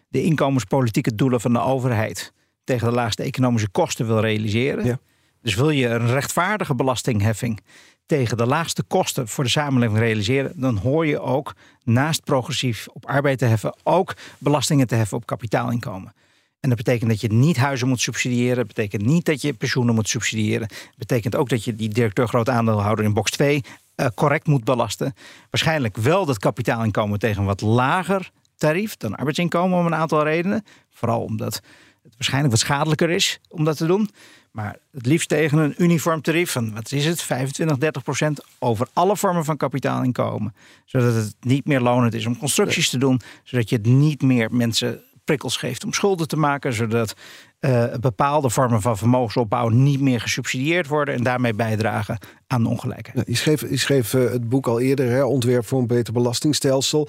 [0.07, 2.33] de inkomenspolitieke doelen van de overheid
[2.63, 4.85] tegen de laagste economische kosten wil realiseren.
[4.85, 4.99] Ja.
[5.41, 7.61] Dus wil je een rechtvaardige belastingheffing
[8.05, 13.05] tegen de laagste kosten voor de samenleving realiseren, dan hoor je ook naast progressief op
[13.05, 16.13] arbeid te heffen, ook belastingen te heffen op kapitaalinkomen.
[16.59, 18.55] En dat betekent dat je niet huizen moet subsidiëren.
[18.55, 20.67] Dat betekent niet dat je pensioenen moet subsidiëren.
[20.67, 23.63] Dat betekent ook dat je die directeur groot aandeelhouder in box 2
[23.95, 25.13] uh, correct moet belasten.
[25.49, 30.65] Waarschijnlijk wel dat kapitaalinkomen tegen een wat lager tarief dan arbeidsinkomen om een aantal redenen.
[30.89, 31.61] Vooral omdat
[32.03, 34.09] het waarschijnlijk wat schadelijker is om dat te doen.
[34.51, 38.87] Maar het liefst tegen een uniform tarief van, wat is het, 25, 30 procent over
[38.93, 40.55] alle vormen van kapitaalinkomen.
[40.85, 43.21] Zodat het niet meer lonend is om constructies te doen.
[43.43, 46.73] Zodat je het niet meer mensen prikkels geeft om schulden te maken.
[46.73, 47.13] Zodat
[47.59, 52.17] uh, bepaalde vormen van vermogensopbouw niet meer gesubsidieerd worden en daarmee bijdragen
[52.47, 53.27] aan de ongelijkheid.
[53.27, 57.07] je schreef, je schreef uh, het boek al eerder, hè, Ontwerp voor een beter belastingstelsel.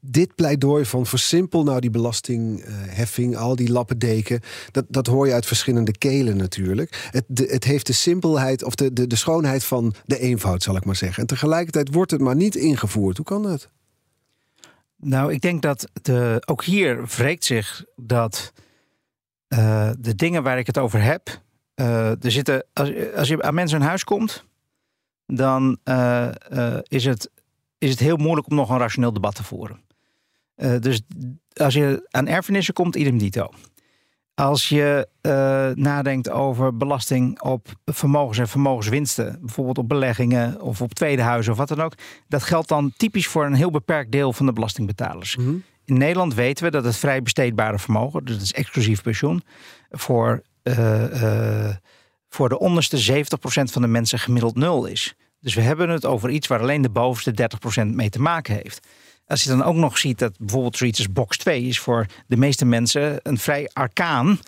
[0.00, 4.40] Dit pleidooi van versimpel nou die belastingheffing, al die lappendeken,
[4.70, 7.08] dat, dat hoor je uit verschillende kelen natuurlijk.
[7.10, 10.84] Het, het heeft de simpelheid of de, de, de schoonheid van de eenvoud, zal ik
[10.84, 11.20] maar zeggen.
[11.20, 13.16] En tegelijkertijd wordt het maar niet ingevoerd.
[13.16, 13.70] Hoe kan dat?
[15.00, 18.52] Nou, ik denk dat de, ook hier wreekt zich dat
[19.48, 21.42] uh, de dingen waar ik het over heb.
[21.74, 24.44] Uh, er zitten, als, als je aan mensen in huis komt,
[25.26, 26.28] dan uh,
[26.82, 27.30] is, het,
[27.78, 29.80] is het heel moeilijk om nog een rationeel debat te voeren.
[30.80, 31.00] dus
[31.54, 33.50] als je aan erfenissen komt, idem dito.
[34.38, 35.08] Als je
[35.74, 41.58] nadenkt over belasting op vermogens en vermogenswinsten, bijvoorbeeld op beleggingen of op tweede huizen of
[41.58, 41.92] wat dan ook,
[42.28, 45.36] dat geldt dan typisch voor een heel beperkt deel van de belastingbetalers.
[45.36, 45.62] Mm -hmm.
[45.84, 49.42] In Nederland weten we dat het vrij besteedbare vermogen, dus dat is exclusief pensioen,
[49.90, 51.68] voor, uh, uh,
[52.28, 53.24] voor de onderste 70%
[53.72, 55.14] van de mensen gemiddeld nul is.
[55.40, 57.48] Dus we hebben het over iets waar alleen de bovenste
[57.82, 58.86] 30% mee te maken heeft.
[59.28, 62.36] Als je dan ook nog ziet dat bijvoorbeeld zoiets als box 2 is voor de
[62.36, 64.38] meeste mensen een vrij arkaan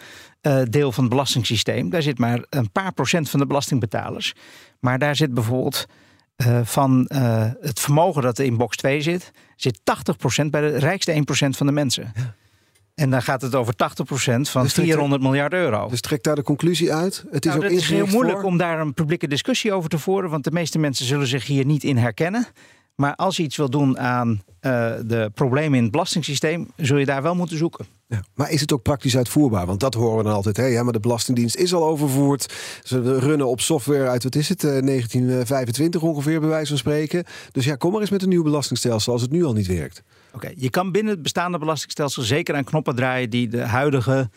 [0.43, 1.91] uh, deel van het belastingssysteem.
[1.91, 4.35] Daar zit maar een paar procent van de belastingbetalers.
[4.79, 5.87] Maar daar zit bijvoorbeeld
[6.37, 9.81] uh, van uh, het vermogen dat er in box 2 zit, zit
[10.45, 12.13] 80% bij de rijkste 1% van de mensen.
[12.15, 12.35] Ja.
[12.95, 13.77] En dan gaat het over 80%
[14.41, 15.89] van dus 400 miljard euro.
[15.89, 17.25] Dus trek daar de conclusie uit.
[17.31, 19.99] Het is nou, ook het is heel moeilijk om daar een publieke discussie over te
[19.99, 22.47] voeren, want de meeste mensen zullen zich hier niet in herkennen.
[23.01, 27.05] Maar als je iets wil doen aan uh, de problemen in het belastingssysteem, zul je
[27.05, 27.87] daar wel moeten zoeken.
[28.07, 29.67] Ja, maar is het ook praktisch uitvoerbaar?
[29.67, 30.57] Want dat horen we dan altijd.
[30.57, 30.65] Hè?
[30.65, 32.55] Ja, maar de Belastingdienst is al overvoerd.
[32.83, 37.25] Ze runnen op software uit, wat is het, 1925 ongeveer, bij wijze van spreken.
[37.53, 40.03] Dus ja, kom maar eens met een nieuw belastingstelsel als het nu al niet werkt.
[40.33, 44.31] Oké, je kan binnen het bestaande belastingstelsel zeker aan knoppen draaien die de huidige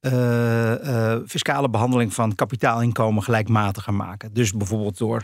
[0.00, 4.32] uh, fiscale behandeling van kapitaalinkomen gelijkmatiger maken.
[4.32, 5.22] Dus bijvoorbeeld door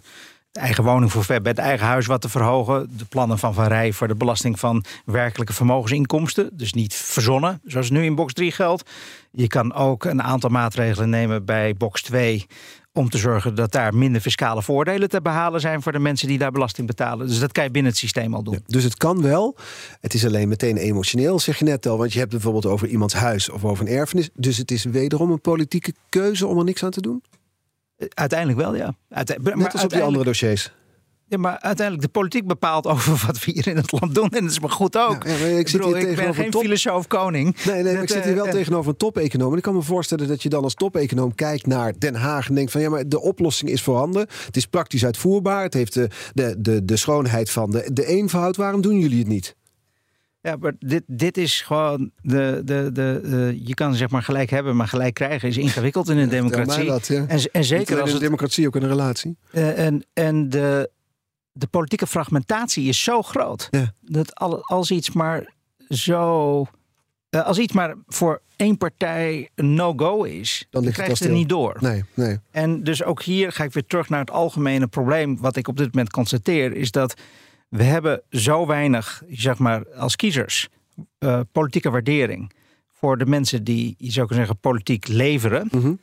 [0.53, 2.91] eigen woning voor het eigen huis wat te verhogen.
[2.97, 6.51] De plannen van Van Rij voor de belasting van werkelijke vermogensinkomsten.
[6.53, 8.91] Dus niet verzonnen, zoals nu in box 3 geldt.
[9.31, 12.47] Je kan ook een aantal maatregelen nemen bij box 2
[12.93, 16.39] om te zorgen dat daar minder fiscale voordelen te behalen zijn voor de mensen die
[16.39, 17.27] daar belasting betalen.
[17.27, 18.63] Dus dat kan je binnen het systeem al doen.
[18.67, 19.57] dus het kan wel.
[20.01, 21.99] Het is alleen meteen emotioneel, zeg je net al.
[21.99, 24.29] Want je hebt bijvoorbeeld over iemands huis of over een erfenis.
[24.35, 27.23] Dus het is wederom een politieke keuze om er niks aan te doen?
[28.09, 28.95] Uiteindelijk wel, ja.
[29.09, 30.73] Uite Net als op die andere dossiers.
[31.33, 34.29] Ja, maar uiteindelijk de politiek bepaalt over wat we hier in het land doen.
[34.31, 35.25] En dat is maar goed ook.
[35.27, 36.63] Ja, ik, zit hier ik ben geen top...
[36.63, 37.57] filosoof koning.
[37.65, 39.57] Nee, nee, ik zit hier wel uh, tegenover een top-econoom.
[39.57, 42.71] ik kan me voorstellen dat je dan als top-econoom kijkt naar Den Haag en denkt
[42.71, 44.27] van ja, maar de oplossing is voorhanden.
[44.47, 45.63] Het is praktisch uitvoerbaar.
[45.63, 48.57] Het heeft de, de, de, de schoonheid van de, de eenvoud.
[48.57, 49.57] Waarom doen jullie het niet?
[50.43, 52.11] Ja, maar dit, dit is gewoon.
[52.23, 56.17] De, de, de, je kan zeg maar gelijk hebben, maar gelijk krijgen is ingewikkeld in
[56.17, 56.87] een democratie.
[56.87, 57.25] Dat, ja.
[57.27, 58.13] en, en zeker als.
[58.13, 59.37] Een democratie ook een relatie.
[59.53, 60.91] Uh, en en de,
[61.53, 63.69] de politieke fragmentatie is zo groot.
[63.71, 63.93] Ja.
[64.01, 64.35] Dat
[64.69, 65.53] als iets maar
[65.89, 66.67] zo.
[67.31, 71.35] Uh, als iets maar voor één partij een no-go is, dan, dan krijg je het
[71.35, 71.77] niet door.
[71.81, 72.39] Nee, nee.
[72.51, 75.41] En dus ook hier ga ik weer terug naar het algemene probleem.
[75.41, 77.15] Wat ik op dit moment constateer, is dat
[77.73, 80.69] we hebben zo weinig, zeg maar, als kiezers,
[81.19, 82.53] uh, politieke waardering
[82.93, 85.69] voor de mensen die, je zou kunnen zeggen, politiek leveren.
[85.73, 85.99] Mm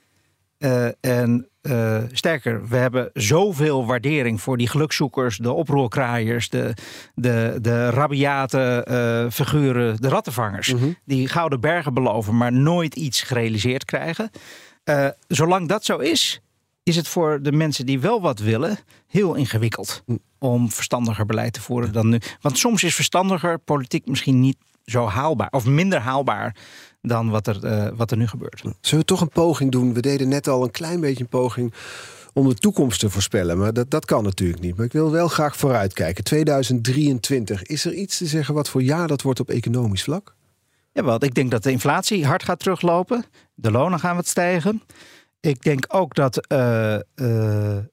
[0.99, 6.73] en uh, sterker, we hebben zoveel waardering voor die gelukzoekers, de oproerkraaiers, de,
[7.15, 10.73] de, de rabiate uh, figuren, de rattenvangers.
[10.73, 10.91] Mhm.
[11.05, 14.29] Die gouden bergen beloven, maar nooit iets gerealiseerd krijgen.
[15.27, 16.41] zolang dat zo is,
[16.83, 18.77] is het voor de mensen die wel wat willen
[19.07, 20.15] heel ingewikkeld hm.
[20.39, 22.19] om verstandiger beleid te voeren dan nu.
[22.41, 26.55] Want soms is verstandiger politiek misschien niet zo haalbaar of minder haalbaar
[27.01, 28.61] dan wat er, uh, wat er nu gebeurt.
[28.61, 28.71] Hm.
[28.81, 29.93] Zullen we toch een poging doen?
[29.93, 31.73] We deden net al een klein beetje een poging
[32.33, 33.57] om de toekomst te voorspellen.
[33.57, 34.75] Maar dat, dat kan natuurlijk niet.
[34.75, 36.23] Maar ik wil wel graag vooruitkijken.
[36.23, 37.63] 2023.
[37.63, 40.35] Is er iets te zeggen wat voor jaar dat wordt op economisch vlak?
[40.91, 41.23] Ja, wel.
[41.23, 43.25] Ik denk dat de inflatie hard gaat teruglopen.
[43.53, 44.81] De lonen gaan wat stijgen.
[45.41, 46.99] Ik denk ook dat uh, uh,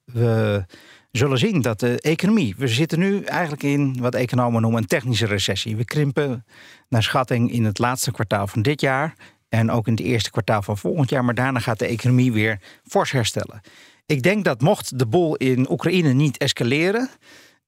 [0.05, 0.65] we
[1.11, 2.55] zullen zien dat de economie.
[2.57, 5.75] We zitten nu eigenlijk in wat economen noemen een technische recessie.
[5.75, 6.45] We krimpen
[6.89, 9.13] naar schatting in het laatste kwartaal van dit jaar.
[9.49, 11.25] En ook in het eerste kwartaal van volgend jaar.
[11.25, 13.61] Maar daarna gaat de economie weer fors herstellen.
[14.05, 17.09] Ik denk dat mocht de boel in Oekraïne niet escaleren.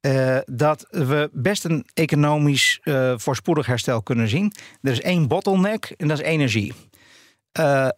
[0.02, 4.54] Uh, dat we best een economisch uh, voorspoedig herstel kunnen zien.
[4.82, 6.74] Er is één bottleneck en dat is energie.
[7.60, 7.90] Uh,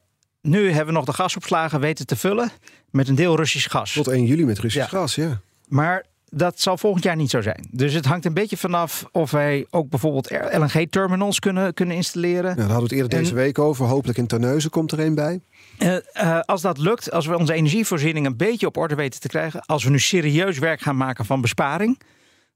[0.42, 2.52] nu hebben we nog de gasopslagen weten te vullen
[2.90, 3.94] met een deel Russisch gas.
[3.94, 5.42] Tot 1 juli met Russisch gas, ja.
[5.68, 7.68] Maar dat zal volgend jaar niet zo zijn.
[7.72, 12.50] Dus het hangt een beetje vanaf of wij ook bijvoorbeeld LNG-terminals kunnen, kunnen installeren.
[12.50, 13.86] Ja, daar hadden we het eerder deze week over.
[13.86, 15.42] Hopelijk in Terneuzen komt er een bij.
[15.80, 19.28] Uh, uh, als dat lukt, als we onze energievoorziening een beetje op orde weten te
[19.28, 19.66] krijgen.
[19.66, 22.00] Als we nu serieus werk gaan maken van besparing.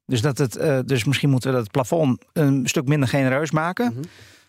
[0.06, 3.92] Dus, dat het, uh, dus misschien moeten we dat plafond een stuk minder genereus maken.
[3.94, 4.02] Mm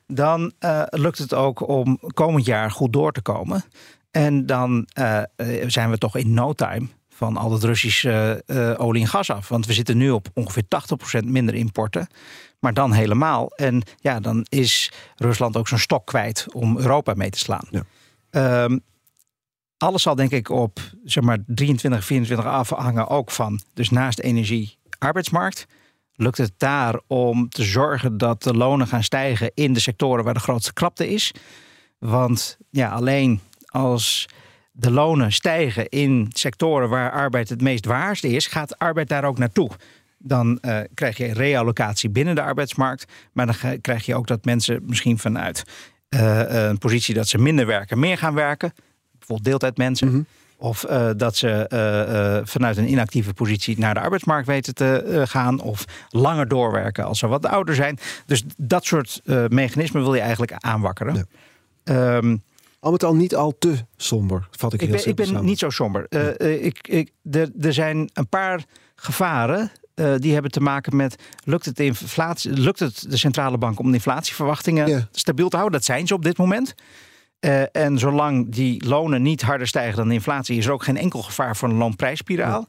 [0.08, 3.64] dan uh, lukt het ook om komend jaar goed door te komen.
[4.12, 5.22] En dan uh,
[5.68, 9.48] zijn we toch in no time van al het Russische uh, olie en gas af.
[9.48, 10.64] Want we zitten nu op ongeveer
[11.24, 12.08] 80% minder importen.
[12.60, 13.52] Maar dan helemaal.
[13.56, 17.68] En ja, dan is Rusland ook zo'n stok kwijt om Europa mee te slaan.
[17.70, 18.64] Ja.
[18.64, 18.82] Um,
[19.78, 23.62] alles zal denk ik op zeg maar 23, 24 afhangen ook van.
[23.74, 25.66] Dus naast energie, arbeidsmarkt
[26.18, 30.34] lukt het daar om te zorgen dat de lonen gaan stijgen in de sectoren waar
[30.34, 31.32] de grootste krapte is.
[31.98, 34.26] Want ja, alleen als
[34.72, 39.38] de lonen stijgen in sectoren waar arbeid het meest waarste is, gaat arbeid daar ook
[39.38, 39.70] naartoe.
[40.18, 43.12] Dan uh, krijg je reallocatie binnen de arbeidsmarkt.
[43.32, 45.64] Maar dan krijg je ook dat mensen misschien vanuit
[46.10, 48.74] uh, een positie dat ze minder werken, meer gaan werken.
[49.12, 50.12] Bijvoorbeeld deeltijdmensen.
[50.12, 50.26] Mm
[50.58, 55.24] of uh, dat ze uh, uh, vanuit een inactieve positie naar de arbeidsmarkt weten te
[55.28, 55.60] gaan.
[55.60, 58.00] Of langer doorwerken als ze wat ouder zijn.
[58.26, 61.28] Dus dat soort mechanismen wil je eigenlijk aanwakkeren.
[61.84, 62.16] Ja.
[62.18, 62.44] Um,
[62.80, 65.60] al met al niet al te somber, vat ik, ik heel ben, Ik ben niet
[65.60, 66.06] zo somber.
[66.64, 68.64] ik, ik, er, er zijn een paar
[68.96, 69.72] gevaren
[70.18, 73.88] die hebben te maken met lukt het, de inflatie, lukt het de centrale bank om
[73.88, 75.08] de inflatieverwachtingen ja.
[75.12, 75.78] stabiel te houden?
[75.80, 76.76] Dat zijn ze op dit moment.
[77.40, 80.98] Uh, en zolang die lonen niet harder stijgen dan de inflatie, is er ook geen
[80.98, 82.68] enkel gevaar voor een loonprijsspiraal.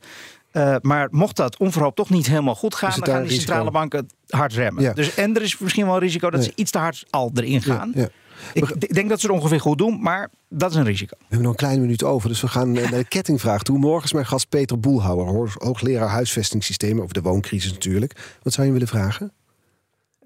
[0.53, 4.07] Uh, maar mocht dat onverhoopt toch niet helemaal goed gaan, dan gaan die centrale banken
[4.29, 4.83] hard remmen.
[4.83, 4.93] Ja.
[4.93, 6.49] Dus, en er is misschien wel een risico dat Nee.
[6.49, 7.93] ze iets te hard al erin gaan.
[7.95, 8.09] Ja, ja.
[8.53, 11.17] Ik denk dat ze het ongeveer goed doen, maar dat is een risico.
[11.19, 13.79] We hebben nog een kleine minuut over, dus we gaan eh, naar de kettingvraag toe.
[13.79, 18.39] Morgen is mijn gast Peter Boelhouwer, hoogleraar huisvestingssystemen, over de wooncrisis natuurlijk.
[18.43, 19.33] Wat zou je willen vragen?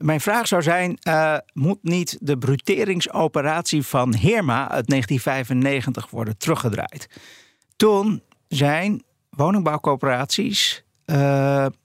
[0.03, 7.09] Mijn vraag zou zijn: eh, moet niet de bruteringsoperatie van Heerma uit 1995 worden teruggedraaid?
[7.77, 11.17] Toen zijn woningbouwcoöperaties, eh,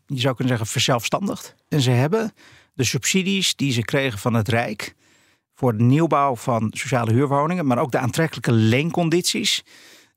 [0.05, 1.55] je zou kunnen zeggen, verzelfstandigd.
[1.69, 2.33] En ze hebben
[2.73, 4.95] de subsidies die ze kregen van het Rijk
[5.55, 9.63] voor de nieuwbouw van sociale huurwoningen, maar ook de aantrekkelijke leencondities,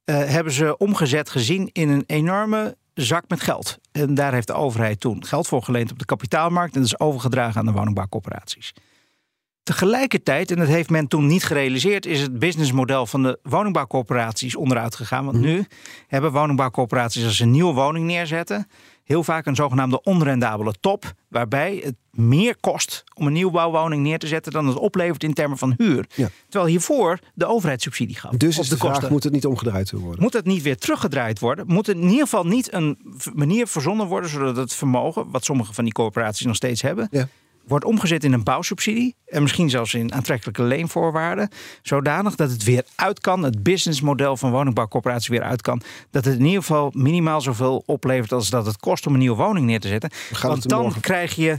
[0.05, 3.78] eh, hebben ze omgezet gezien in een enorme zak met geld.
[4.09, 7.01] En daar heeft de overheid toen geld voor geleend op de kapitaalmarkt en dat is
[7.01, 8.74] overgedragen aan de woningbouwcorporaties.
[9.62, 14.94] Tegelijkertijd, en dat heeft men toen niet gerealiseerd, is het businessmodel van de woningbouwcorporaties onderuit
[14.94, 15.24] gegaan.
[15.24, 15.66] Want nu
[16.07, 18.66] hebben woningbouwcorporaties als ze een nieuwe woning neerzetten,
[19.11, 24.27] heel vaak een zogenaamde onrendabele top, waarbij het meer kost om een nieuwbouwwoning neer te
[24.27, 26.07] zetten dan het oplevert in termen van huur.
[26.15, 26.29] Ja.
[26.49, 28.33] Terwijl hiervoor de overheid subsidie gaf.
[28.33, 29.13] Dus op is de, vraag, kosten.
[29.13, 30.23] moet het niet omgedraaid worden?
[30.23, 31.65] Moet het niet weer teruggedraaid worden?
[31.67, 32.99] Moet er in ieder geval niet een
[33.35, 37.29] manier verzonnen worden zodat het vermogen, wat sommige van die corporaties nog steeds hebben, Ja.
[37.67, 41.49] Wordt omgezet in een bouwsubsidie en misschien zelfs in aantrekkelijke leenvoorwaarden,
[41.83, 46.39] zodanig dat het weer uit kan, het businessmodel van woningbouwcorporaties weer uit kan, dat het
[46.39, 49.81] in ieder geval minimaal zoveel oplevert als dat het kost om een nieuwe woning neer
[49.81, 50.11] te zetten.
[50.43, 51.59] Want dan morgen- krijg je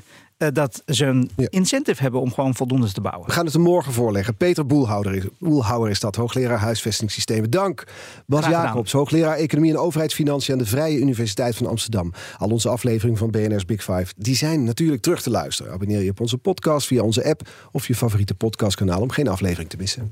[0.54, 1.48] dat ze een Ja.
[1.50, 3.28] incentive hebben om gewoon voldoende te bouwen.
[3.28, 4.36] We gaan het er morgen voorleggen.
[4.36, 7.50] Peter Boelhouwer is, Boelhouwer is dat, hoogleraar huisvestingssystemen.
[7.50, 7.84] Dank.
[8.26, 8.46] Bas.
[8.46, 12.14] Jacobs, hoogleraar economie en overheidsfinanciën aan de Vrije Universiteit van Amsterdam.
[12.38, 15.74] Al onze afleveringen van BNR's Big Five, die zijn natuurlijk terug te luisteren.
[15.74, 19.70] Abonneer je op onze podcast via onze app of je favoriete podcastkanaal om geen aflevering
[19.70, 20.12] te missen.